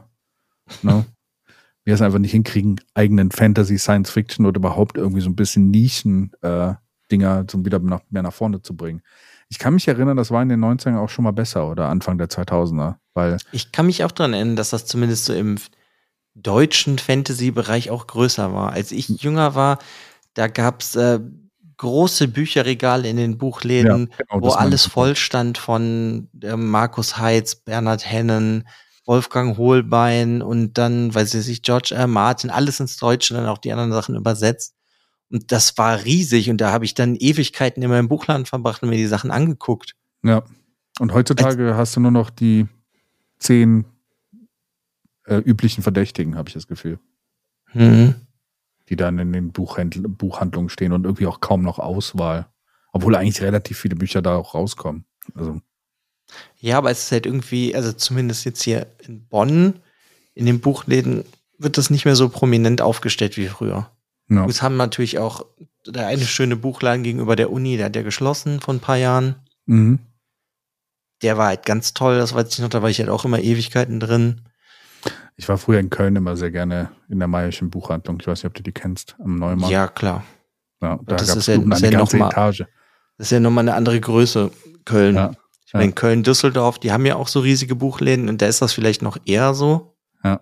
[0.82, 1.05] ne,
[1.84, 5.70] wir es einfach nicht hinkriegen, eigenen Fantasy, Science Fiction oder überhaupt irgendwie so ein bisschen
[5.70, 9.03] Nischen-Dinger so wieder nach, mehr nach vorne zu bringen.
[9.49, 12.18] Ich kann mich erinnern, das war in den 90ern auch schon mal besser oder Anfang
[12.18, 15.57] der 2000er, weil Ich kann mich auch daran erinnern, dass das zumindest so im
[16.34, 18.72] deutschen Fantasy-Bereich auch größer war.
[18.72, 19.78] Als ich jünger war,
[20.34, 21.20] da gab's äh,
[21.79, 28.11] große Bücherregale in den Buchläden, genau, wo alles voll stand von äh, Markus Heitz, Bernhard
[28.11, 28.66] Hennen,
[29.05, 32.07] Wolfgang Hohlbein und dann, weiß ich nicht, George R.
[32.07, 34.74] Martin, alles ins Deutsche, dann auch die anderen Sachen übersetzt.
[35.31, 38.91] Und das war riesig und da habe ich dann Ewigkeiten in meinem Buchladen verbracht und
[38.91, 39.95] mir die Sachen angeguckt.
[40.22, 40.43] Ja.
[40.99, 42.66] Und heutzutage hast du nur noch die
[43.39, 43.85] zehn
[45.24, 46.99] äh, üblichen Verdächtigen, habe ich das Gefühl,
[47.72, 48.14] Mhm.
[48.89, 52.47] Die dann in den Buchhändl Buchhandlungen stehen und irgendwie auch kaum noch Auswahl.
[52.93, 55.05] Obwohl eigentlich relativ viele Bücher da auch rauskommen.
[55.34, 55.61] Also,
[56.61, 59.80] Ja, aber es ist halt irgendwie, also zumindest jetzt hier in Bonn,
[60.34, 61.24] in den Buchläden
[61.59, 63.91] wird das nicht mehr so prominent aufgestellt wie früher.
[64.28, 64.47] ja.
[64.47, 65.45] Es haben natürlich auch
[65.87, 69.37] der eine schöne Buchladen gegenüber der Uni, der hat ja geschlossen vor ein paar Jahren.
[69.66, 70.01] Mhm.
[71.22, 73.41] Der war halt ganz toll, das weiß ich noch, da war ich halt auch immer
[73.41, 74.43] Ewigkeiten drin.
[75.37, 78.18] Ich war früher in Köln immer sehr gerne in der Mayischen Buchhandlung.
[78.20, 79.70] Ich weiß nicht, ob du die kennst, am Neumarkt.
[79.72, 80.24] Ja, klar.
[80.80, 82.64] ja da das ist ja- eine ist ja ganze mal- Etage.
[83.18, 84.51] Das ist ja nochmal eine andere Größe,
[84.84, 85.14] Köln.
[85.16, 85.32] Ja,
[85.66, 85.93] Ich meine, ja.
[85.93, 89.18] Köln, Düsseldorf, die haben ja auch so riesige Buchläden und da ist das vielleicht noch
[89.24, 89.97] eher so.
[90.24, 90.41] Ja.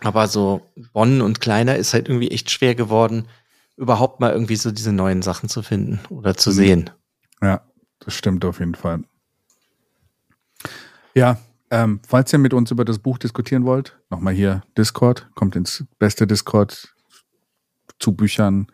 [0.00, 0.62] Aber so
[0.92, 3.28] Bonn und kleiner ist halt irgendwie echt schwer geworden,
[3.76, 6.54] überhaupt mal irgendwie so diese neuen Sachen zu finden oder zu Mhm.
[6.54, 6.90] sehen.
[7.40, 7.62] Ja,
[8.00, 9.04] das stimmt auf jeden Fall.
[11.14, 11.38] Ja,
[11.70, 15.84] ähm, falls ihr mit uns über das Buch diskutieren wollt, nochmal hier Discord, kommt ins
[15.98, 16.94] beste Discord
[17.98, 18.66] zu Büchern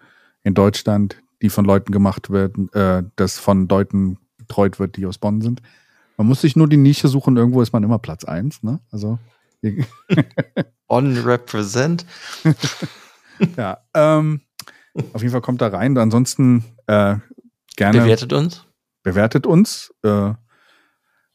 [0.42, 5.18] in Deutschland, die von Leuten gemacht werden, äh, das von Leuten betreut wird, die aus
[5.18, 5.62] Bonn sind.
[6.16, 8.80] Man muss sich nur die Nische suchen, irgendwo ist man immer Platz eins, ne?
[8.90, 9.18] Also,
[10.88, 12.04] Bonn represent.
[13.56, 14.40] ja, ähm,
[15.12, 15.96] auf jeden Fall kommt da rein.
[15.96, 17.16] Ansonsten äh,
[17.76, 18.66] gerne Bewertet uns.
[19.02, 19.94] bewertet uns.
[20.02, 20.32] Äh,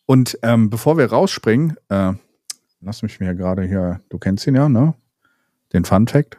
[0.05, 2.13] und ähm, bevor wir rausspringen, äh,
[2.81, 4.93] lass mich mir gerade hier, du kennst ihn ja, ne?
[5.73, 6.37] Den Fun Fact?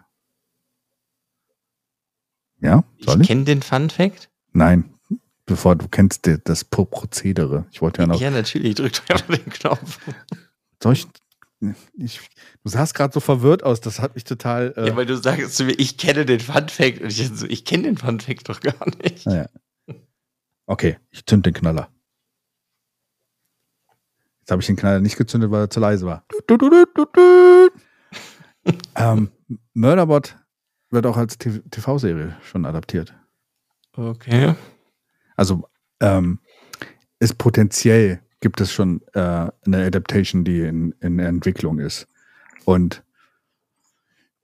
[2.61, 3.29] Ja, soll Ich ich?
[3.29, 4.31] kenne den Fun Fact.
[4.53, 4.95] Nein,
[5.45, 7.67] bevor du kennst das Pro- Prozedere.
[7.71, 8.21] Ich wollte ja noch.
[8.21, 8.75] Ja, natürlich.
[8.77, 9.99] Drück doch einfach den Knopf.
[10.83, 11.07] Soll ich,
[11.99, 12.21] ich,
[12.63, 14.73] du sahst gerade so verwirrt aus, das hat mich total.
[14.77, 17.01] Äh, Ja, weil du sagst zu mir, ich kenne den Fun Fact.
[17.03, 19.27] Und ich so, ich kenne den Fun Fact doch gar nicht.
[19.27, 19.49] naja.
[20.67, 21.89] Okay, ich zünd den Knaller.
[24.47, 26.25] Jetzt habe ich den Knaller nicht gezündet, weil er zu leise war.
[26.47, 27.69] Du, du, du, du, du.
[28.95, 29.33] ähm,
[29.75, 30.37] Murderbot
[30.91, 33.13] wird auch als TV TV-Serie schon adaptiert.
[33.97, 34.55] Okay.
[35.35, 35.69] Also
[35.99, 36.39] ähm,
[37.19, 39.19] ist potenziell gibt es schon äh,
[39.65, 42.07] eine Adaptation, die in, in Entwicklung ist.
[42.65, 43.03] Und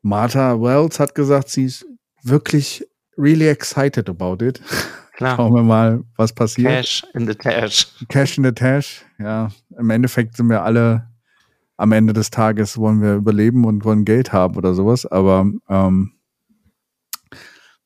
[0.01, 1.87] Martha Wells hat gesagt, sie ist
[2.25, 2.85] wirklich
[3.17, 4.61] really excited about it.
[5.23, 5.37] Klar.
[5.37, 6.69] Schauen wir mal, was passiert.
[6.69, 7.89] Cash in the Tash.
[8.09, 9.05] Cash in the Tash.
[9.19, 9.49] Ja,
[9.79, 11.09] im Endeffekt sind wir alle
[11.83, 15.05] am Ende des Tages wollen wir überleben und wollen Geld haben oder sowas.
[15.05, 16.13] Aber ähm,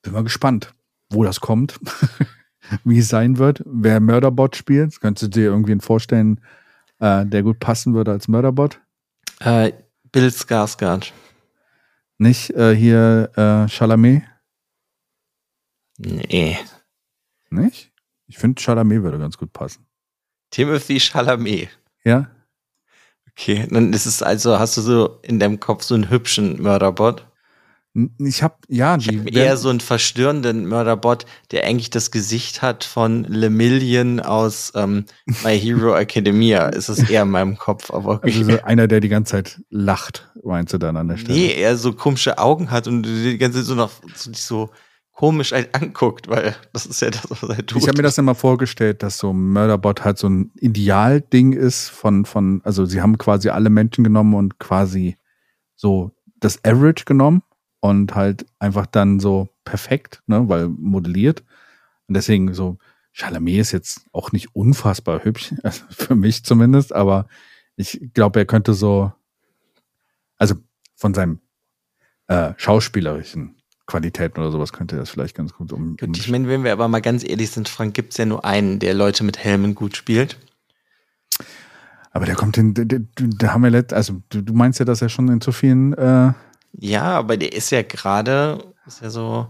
[0.02, 0.74] bin mal gespannt,
[1.10, 1.80] wo das kommt,
[2.84, 4.88] wie es sein wird, wer Murderbot spielt.
[4.88, 6.40] Das könntest du dir irgendwen vorstellen,
[6.98, 8.80] äh, der gut passen würde als Murderbot.
[9.40, 9.72] Äh,
[10.12, 11.12] Bill Skarsgård.
[12.18, 14.22] Nicht äh, hier äh, Chalamet?
[15.98, 16.58] Nee.
[17.50, 17.92] Nicht?
[18.26, 19.86] Ich finde, Chalamet würde ganz gut passen.
[20.50, 21.68] Timothy Chalamet.
[22.04, 22.30] Ja?
[23.30, 27.26] Okay, dann ist es also, hast du so in deinem Kopf so einen hübschen Mörderbot?
[28.18, 32.10] Ich habe ja, Ich die habe werden- eher so einen verstörenden Mörderbot, der eigentlich das
[32.10, 35.06] Gesicht hat von Lemillion aus ähm,
[35.44, 36.68] My Hero Academia.
[36.68, 38.32] Ist es eher in meinem Kopf, aber okay.
[38.38, 41.38] also so einer, der die ganze Zeit lacht, meinst du dann an der Stelle?
[41.38, 44.70] nee, er so komische Augen hat und die ganze Zeit so noch so, so
[45.16, 47.82] komisch halt anguckt, weil das ist ja das, was er tut.
[47.82, 52.26] Ich habe mir das immer vorgestellt, dass so Murderbot halt so ein Idealding ist von,
[52.26, 55.16] von, also sie haben quasi alle Menschen genommen und quasi
[55.74, 57.42] so das Average genommen
[57.80, 61.42] und halt einfach dann so perfekt, ne, weil modelliert.
[62.08, 62.76] Und deswegen so,
[63.12, 67.26] Chalamet ist jetzt auch nicht unfassbar hübsch, also für mich zumindest, aber
[67.76, 69.12] ich glaube, er könnte so,
[70.36, 70.56] also
[70.94, 71.40] von seinem
[72.26, 73.56] äh, schauspielerischen
[73.86, 75.96] Qualitäten oder sowas könnte das vielleicht ganz gut um.
[75.96, 78.44] Gut, ich meine, wenn wir aber mal ganz ehrlich sind, Frank, gibt es ja nur
[78.44, 80.38] einen, der Leute mit Helmen gut spielt.
[82.10, 84.84] Aber der kommt in, der, der, da haben wir let, also du, du meinst ja,
[84.84, 86.32] dass er schon in so vielen, äh,
[86.72, 89.46] Ja, aber der ist ja gerade, ist ja so,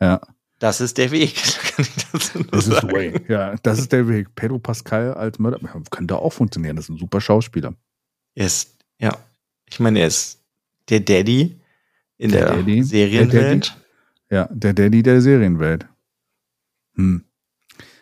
[0.00, 0.20] ja,
[0.62, 1.34] das ist der Weg.
[1.72, 3.20] Da kann ich dazu nur das ist way.
[3.26, 4.34] Ja, das ist der Weg.
[4.34, 5.58] Pedro Pascal als Mörder
[5.90, 6.76] könnte auch funktionieren.
[6.76, 7.74] Das ist ein super Schauspieler.
[8.34, 9.16] Er ist, ja,
[9.68, 10.38] ich meine, er ist
[10.90, 11.58] der Daddy
[12.22, 13.76] in Der der, Daddy, Serienwelt.
[14.30, 15.86] Ja, der Daddy der Serienwelt.
[16.94, 17.24] Hm.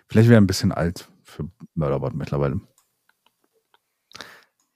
[0.09, 2.61] Vielleicht wäre er ein bisschen alt für Mörderbot mittlerweile.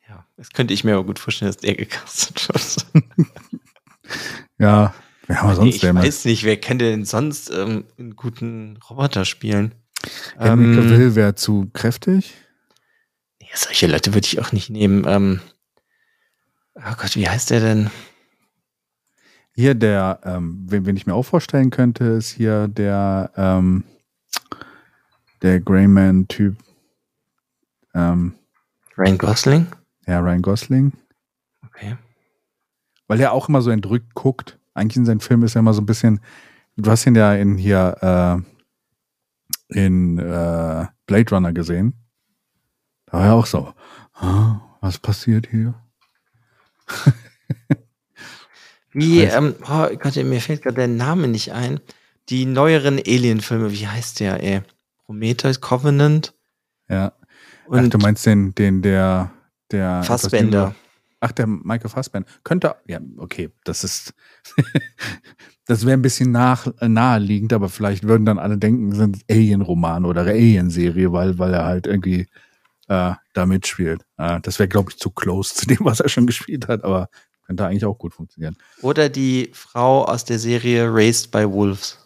[0.09, 2.87] Ja, das könnte ich mir aber gut vorstellen, dass der gecastet wird.
[4.59, 4.95] Ja,
[5.27, 5.97] wer haben wir Nee, sonst ich denn?
[5.97, 9.75] weiß nicht, wer könnte denn sonst ähm, einen guten Roboter spielen?
[10.39, 12.35] Henry Ähm, Cavill wäre zu kräftig.
[13.41, 15.05] nee, solche Leute würde ich auch nicht nehmen.
[15.09, 15.41] Ähm,
[16.77, 17.91] oh Gott, wie heißt der denn?
[19.55, 23.85] Hier der, ähm, wen, wen ich mir auch vorstellen könnte, ist hier der, ähm,
[25.43, 26.57] der Greyman-Typ.
[27.95, 28.35] Ähm,
[28.99, 29.67] Ryan Gosling?
[30.07, 30.93] ja, Ryan Gosling.
[31.67, 31.97] Okay.
[33.07, 34.59] Weil er auch immer so entrückt guckt.
[34.75, 36.21] Eigentlich in seinen Filmen ist er immer so ein bisschen,
[36.77, 38.43] du hast ihn ja in hier,
[39.71, 41.95] äh, in äh, Blade Runner gesehen.
[43.07, 43.73] Da war er auch so,
[44.15, 45.75] "Ah, was passiert hier?
[48.95, 51.81] Wie, ähm, oh Gott, mir fällt gerade der Name nicht ein.
[52.29, 54.63] Die neueren Alien-Filme, wie heißt der, ey?
[55.05, 56.33] Prometheus, Covenant
[56.89, 57.13] Ja.
[57.67, 59.31] Ach, und du meinst den, den, der,
[59.71, 60.03] der.
[60.03, 60.75] Fassbender.
[61.21, 62.29] Ach, der Michael Fassbender.
[62.45, 64.15] Könnte, ja, okay, das ist,
[65.67, 70.05] das wäre ein bisschen nach, naheliegend, aber vielleicht würden dann alle denken, es sind Alien-Roman
[70.05, 72.27] oder Alien-Serie, weil, weil er halt irgendwie
[72.89, 74.05] äh, da mitspielt.
[74.19, 77.09] Äh, das wäre, glaube ich, zu close zu dem, was er schon gespielt hat, aber
[77.47, 78.57] könnte eigentlich auch gut funktionieren.
[78.83, 81.99] Oder die Frau aus der Serie Raised by Wolves.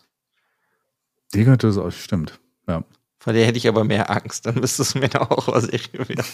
[1.35, 2.39] Die könnte es auch, stimmt.
[2.67, 2.85] Ja,
[3.19, 4.47] Vor der hätte ich aber mehr Angst.
[4.47, 6.25] Dann müsste es mir eine Horrorserie werden.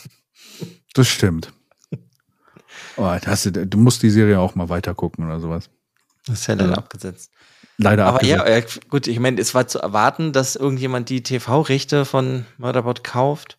[0.95, 1.53] das stimmt.
[2.97, 5.69] Oh, das, du musst die Serie auch mal weiter gucken oder sowas.
[6.27, 6.77] Das ist ja dann Ja.
[6.77, 7.31] abgesetzt.
[7.77, 8.77] Leider Aber ja, abgesetzt.
[8.85, 13.59] äh, gut, ich meine, es war zu erwarten, dass irgendjemand die TV-Rechte von Murderbot kauft.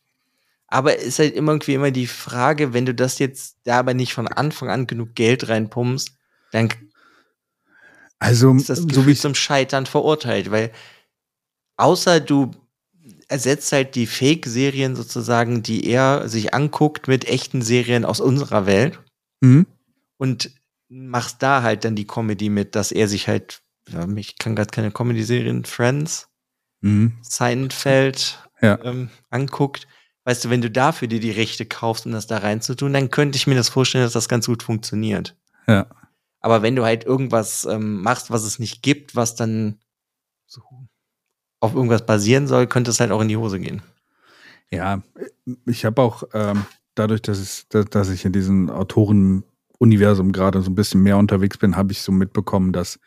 [0.68, 3.94] Aber es ist halt immer irgendwie immer die Frage, wenn du das jetzt da aber
[3.94, 6.12] nicht von Anfang an genug Geld reinpumpst,
[6.52, 6.70] dann
[8.20, 10.72] Also, ist das so wie Gefühl zum Scheitern verurteilt, weil
[11.78, 12.52] außer du
[13.28, 19.00] ersetzt halt die Fake-Serien sozusagen, die er sich anguckt mit echten Serien aus unserer Welt
[19.42, 19.66] Mhm.
[20.18, 20.52] und
[20.88, 24.70] machst da halt dann die Comedy mit, dass er sich halt, ja, ich kann gerade
[24.72, 26.28] keine Comedy-Serien, Friends,
[26.82, 27.18] Mhm.
[27.22, 28.80] Seinfeld Ja.
[28.84, 29.88] ähm, anguckt.
[30.26, 33.38] Weißt du, wenn du dafür dir die Rechte kaufst, um das da reinzutun, dann könnte
[33.38, 35.36] ich mir das vorstellen, dass das ganz gut funktioniert.
[35.68, 35.88] Ja.
[36.42, 39.80] Aber wenn du halt irgendwas ähm, machst, was es nicht gibt, was dann
[40.48, 40.62] so
[41.60, 43.82] auf irgendwas basieren soll, könnte es halt auch in die Hose gehen.
[44.72, 45.02] Ja,
[45.66, 46.66] ich habe auch ähm,
[46.96, 51.78] dadurch, dass, dass, dass ich in diesem Autorenuniversum gerade so ein bisschen mehr unterwegs bin,
[51.78, 53.00] habe ich so mitbekommen, dass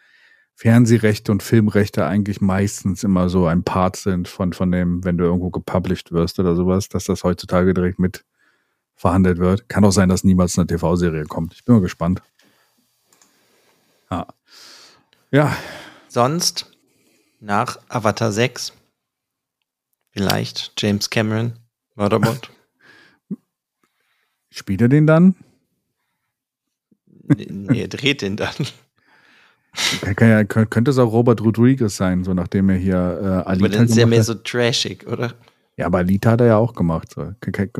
[0.59, 5.25] Fernsehrechte und Filmrechte eigentlich meistens immer so ein Part sind von, von dem, wenn du
[5.25, 8.25] irgendwo gepublished wirst oder sowas, dass das heutzutage direkt mit
[8.97, 9.69] verhandelt wird.
[9.69, 11.55] Kann auch sein, dass niemals eine TV-Serie kommt.
[11.55, 12.23] Ich bin mal gespannt.
[14.11, 14.27] Ja.
[15.31, 15.57] Ja,
[16.09, 16.73] Sonst
[17.39, 18.73] nach Avatar 6
[20.11, 21.53] vielleicht James Cameron,
[21.95, 22.51] Murderbot.
[24.51, 25.37] spielt er den dann?
[27.13, 28.55] nee, er dreht den dann.
[30.03, 33.69] Ja, kö- könnte es auch Robert Rodriguez sein, so nachdem er hier äh, Aber Alita
[33.69, 35.35] dann ist er mehr so trashig, oder?
[35.77, 37.13] Ja, aber Alita hat er ja auch gemacht.
[37.15, 37.33] So.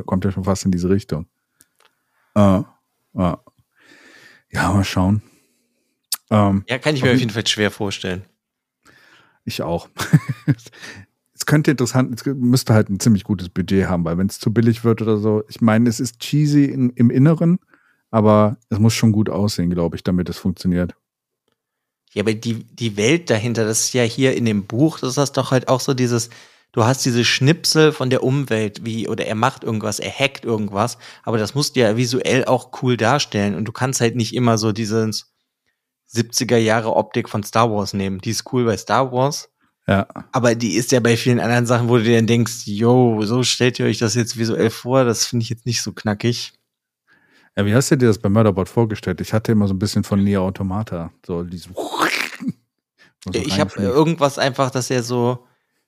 [0.05, 1.27] Kommt ja schon fast in diese Richtung.
[2.35, 3.35] Äh, äh.
[4.51, 5.21] Ja, mal schauen.
[6.31, 8.23] Ähm, Ja, kann ich mir Auf auf jeden Fall schwer vorstellen.
[9.43, 9.89] ich auch.
[11.33, 14.53] es könnte interessant, es müsste halt ein ziemlich gutes Budget haben, weil wenn es zu
[14.53, 17.59] billig wird oder so, ich meine, es ist cheesy in, im Inneren,
[18.11, 20.95] aber es muss schon gut aussehen, glaube ich, damit es funktioniert.
[22.13, 25.37] Ja, aber die, die Welt dahinter, das ist ja hier in dem Buch, das ist
[25.37, 26.29] doch halt auch so dieses,
[26.71, 30.97] du hast diese Schnipsel von der Umwelt, wie, oder er macht irgendwas, er hackt irgendwas,
[31.23, 34.57] aber das musst du ja visuell auch cool darstellen und du kannst halt nicht immer
[34.57, 35.31] so dieses
[36.11, 38.19] 70er Jahre Optik von Star Wars nehmen.
[38.21, 39.49] Die ist cool bei Star Wars,
[39.87, 43.23] Ja, aber die ist ja bei vielen anderen Sachen, wo du dir dann denkst, yo,
[43.23, 46.53] so stellt ihr euch das jetzt visuell vor, das finde ich jetzt nicht so knackig.
[47.57, 49.19] Ja, wie hast du dir das bei Murderbot vorgestellt?
[49.21, 51.11] Ich hatte immer so ein bisschen von Nier Automata.
[51.25, 51.69] So dieses.
[51.73, 53.79] So ich habe reinfliegt.
[53.89, 55.45] irgendwas einfach, dass er so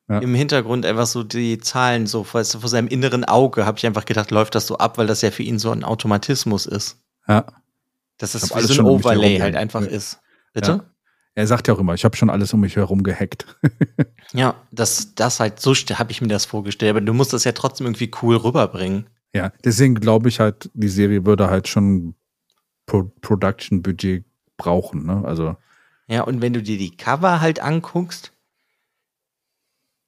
[0.09, 0.20] Ja.
[0.20, 3.86] im Hintergrund einfach so die Zahlen so weißt du, vor seinem inneren Auge habe ich
[3.86, 6.97] einfach gedacht, läuft das so ab, weil das ja für ihn so ein Automatismus ist.
[7.28, 7.45] ja.
[8.18, 9.88] Dass das wie so ein Overlay halt einfach Ja.
[9.88, 10.20] ist.
[10.53, 10.72] Bitte?
[10.72, 10.86] Ja.
[11.34, 13.45] Er sagt ja auch immer, ich habe schon alles um mich herum gehackt.
[14.34, 17.51] Ja, das, das halt, so habe ich mir das vorgestellt, aber du musst das ja
[17.51, 19.07] trotzdem irgendwie cool rüberbringen.
[19.34, 22.15] Ja, deswegen glaube ich halt, die Serie würde halt schon
[22.86, 24.25] Pro Production-Budget
[24.57, 25.05] brauchen.
[25.05, 25.23] Ne?
[25.25, 25.55] Also,
[26.07, 28.34] Ja, und wenn du dir die Cover halt anguckst,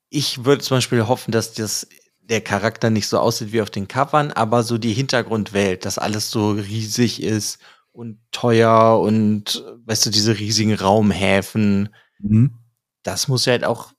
[0.09, 1.88] ich würde zum Beispiel hoffen, dass das,
[2.21, 6.30] der Charakter nicht so aussieht wie auf den Covern, aber so die Hintergrundwelt, dass alles
[6.30, 7.59] so riesig ist
[7.91, 12.59] und teuer und, weißt du, diese riesigen Raumhäfen, mhm.
[13.03, 13.93] das muss ja halt auch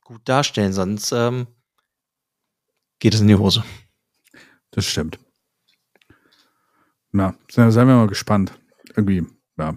[0.00, 1.46] gut darstellen, sonst ähm,
[2.98, 3.62] geht es in die Hose.
[4.76, 5.18] Das stimmt.
[7.12, 8.58] Na, se- seien wir mal gespannt.
[8.94, 9.26] Irgendwie,
[9.58, 9.76] ja,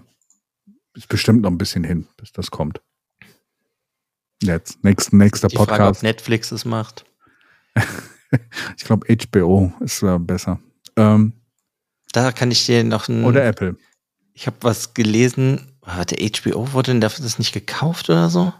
[0.94, 2.80] ist bestimmt noch ein bisschen hin, bis das kommt.
[4.42, 6.02] Jetzt, nächst, nächster Die Frage, ob Podcast.
[6.02, 7.04] Netflix es macht.
[8.76, 10.60] ich glaube, HBO ist äh, besser.
[10.96, 11.34] Ähm,
[12.12, 13.24] Da kann ich dir noch ein.
[13.24, 13.76] oder Apple.
[14.32, 15.76] Ich habe was gelesen.
[15.82, 18.52] Warte, HBO wurde denn dafür das nicht gekauft oder so?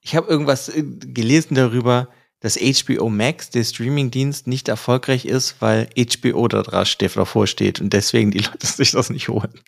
[0.00, 2.08] Ich habe irgendwas äh, gelesen darüber,
[2.40, 7.80] dass HBO Max, der Streamingdienst, nicht erfolgreich ist, weil HBO da dran steht, davor steht
[7.80, 9.60] und deswegen die Leute sich das nicht holen.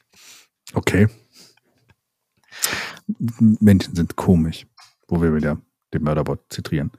[0.75, 1.09] Okay.
[3.39, 4.67] Menschen sind komisch,
[5.07, 5.61] wo wir wieder
[5.95, 6.91] den Mörderbot zitieren.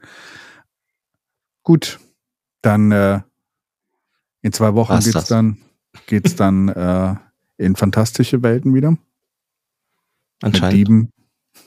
[1.62, 2.00] Gut,
[2.62, 3.20] dann äh,
[4.42, 5.28] in zwei Wochen War's geht's das?
[5.28, 5.58] dann
[6.06, 7.14] geht's dann äh,
[7.58, 8.96] in fantastische Welten wieder
[10.42, 10.76] Anscheinend.
[10.76, 11.12] Dieben.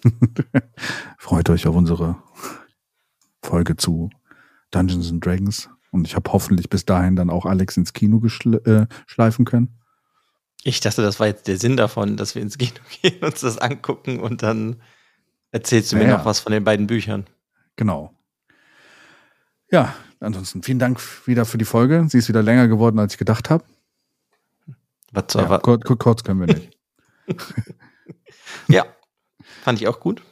[1.17, 2.17] Freut euch auf unsere
[3.43, 4.09] Folge zu
[4.71, 8.21] Dungeons and Dragons und ich habe hoffentlich bis dahin dann auch Alex ins Kino
[8.65, 9.79] äh, schleifen können.
[10.63, 13.57] Ich dachte, das war jetzt der Sinn davon, dass wir ins Kino gehen, uns das
[13.57, 14.81] angucken und dann
[15.51, 17.25] erzählst du mir noch was von den beiden Büchern.
[17.75, 18.13] Genau.
[19.69, 22.05] Ja, ansonsten vielen Dank wieder für die Folge.
[22.09, 23.63] Sie ist wieder länger geworden, als ich gedacht habe.
[25.11, 26.77] Was Ja, kurz, kurz können wir nicht.
[28.67, 28.85] ja,
[29.63, 30.23] fand ich auch gut.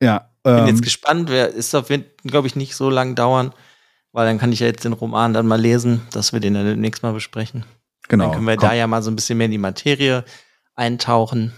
[0.00, 1.30] Ja, Bin ähm, jetzt gespannt.
[1.30, 1.88] Wer ist auf
[2.24, 3.52] glaube ich, nicht so lang dauern,
[4.12, 6.66] weil dann kann ich ja jetzt den Roman dann mal lesen, dass wir den dann
[6.66, 7.64] demnächst mal besprechen.
[8.08, 8.24] genau.
[8.24, 10.24] Dann können wir komm, da ja mal so ein bisschen mehr in die Materie
[10.74, 11.52] eintauchen.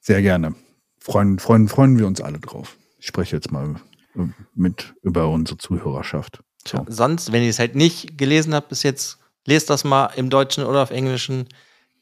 [0.00, 0.54] Sehr gerne.
[0.98, 2.76] Freuen, freuen, freuen wir uns alle drauf.
[2.98, 3.76] Ich spreche jetzt mal
[4.16, 4.22] äh,
[4.54, 6.42] mit über unsere Zuhörerschaft.
[6.66, 6.84] So.
[6.88, 10.64] Sonst, wenn ihr es halt nicht gelesen habt bis jetzt, lest das mal im Deutschen
[10.64, 11.46] oder auf Englischen.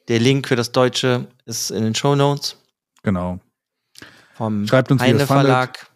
[0.09, 2.56] Der Link für das Deutsche ist in den Show Notes
[3.02, 3.38] Genau.
[4.39, 5.47] Vom Schreibt uns, wie ihr Heine es fandet.
[5.47, 5.91] Verlag.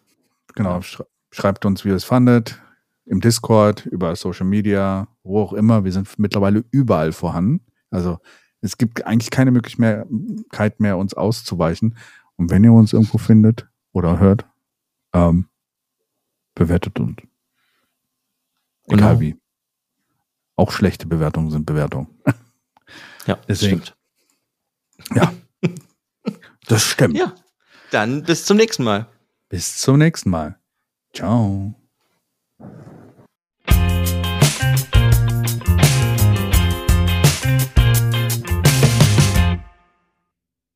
[0.55, 0.81] Genau.
[0.81, 2.61] Schrei- Schreibt uns, wie ihr es fandet.
[3.05, 5.83] Im Discord, über Social Media, wo auch immer.
[5.83, 7.65] Wir sind mittlerweile überall vorhanden.
[7.89, 8.19] Also
[8.61, 11.97] Es gibt eigentlich keine Möglichkeit mehr, uns auszuweichen.
[12.37, 14.45] Und wenn ihr uns irgendwo findet oder hört,
[15.13, 15.49] ähm,
[16.55, 17.17] bewertet uns.
[18.87, 19.19] Egal Genau.
[19.19, 19.35] wie.
[20.55, 22.07] Auch schlechte Bewertungen sind Bewertungen.
[23.25, 23.81] Ja, das Deswegen.
[23.81, 23.97] stimmt.
[26.67, 27.17] Das stimmt.
[27.17, 27.33] Ja.
[27.93, 29.05] Dann bis zum nächsten Mal.
[29.49, 30.57] Bis zum nächsten Mal.
[31.13, 31.75] Ciao.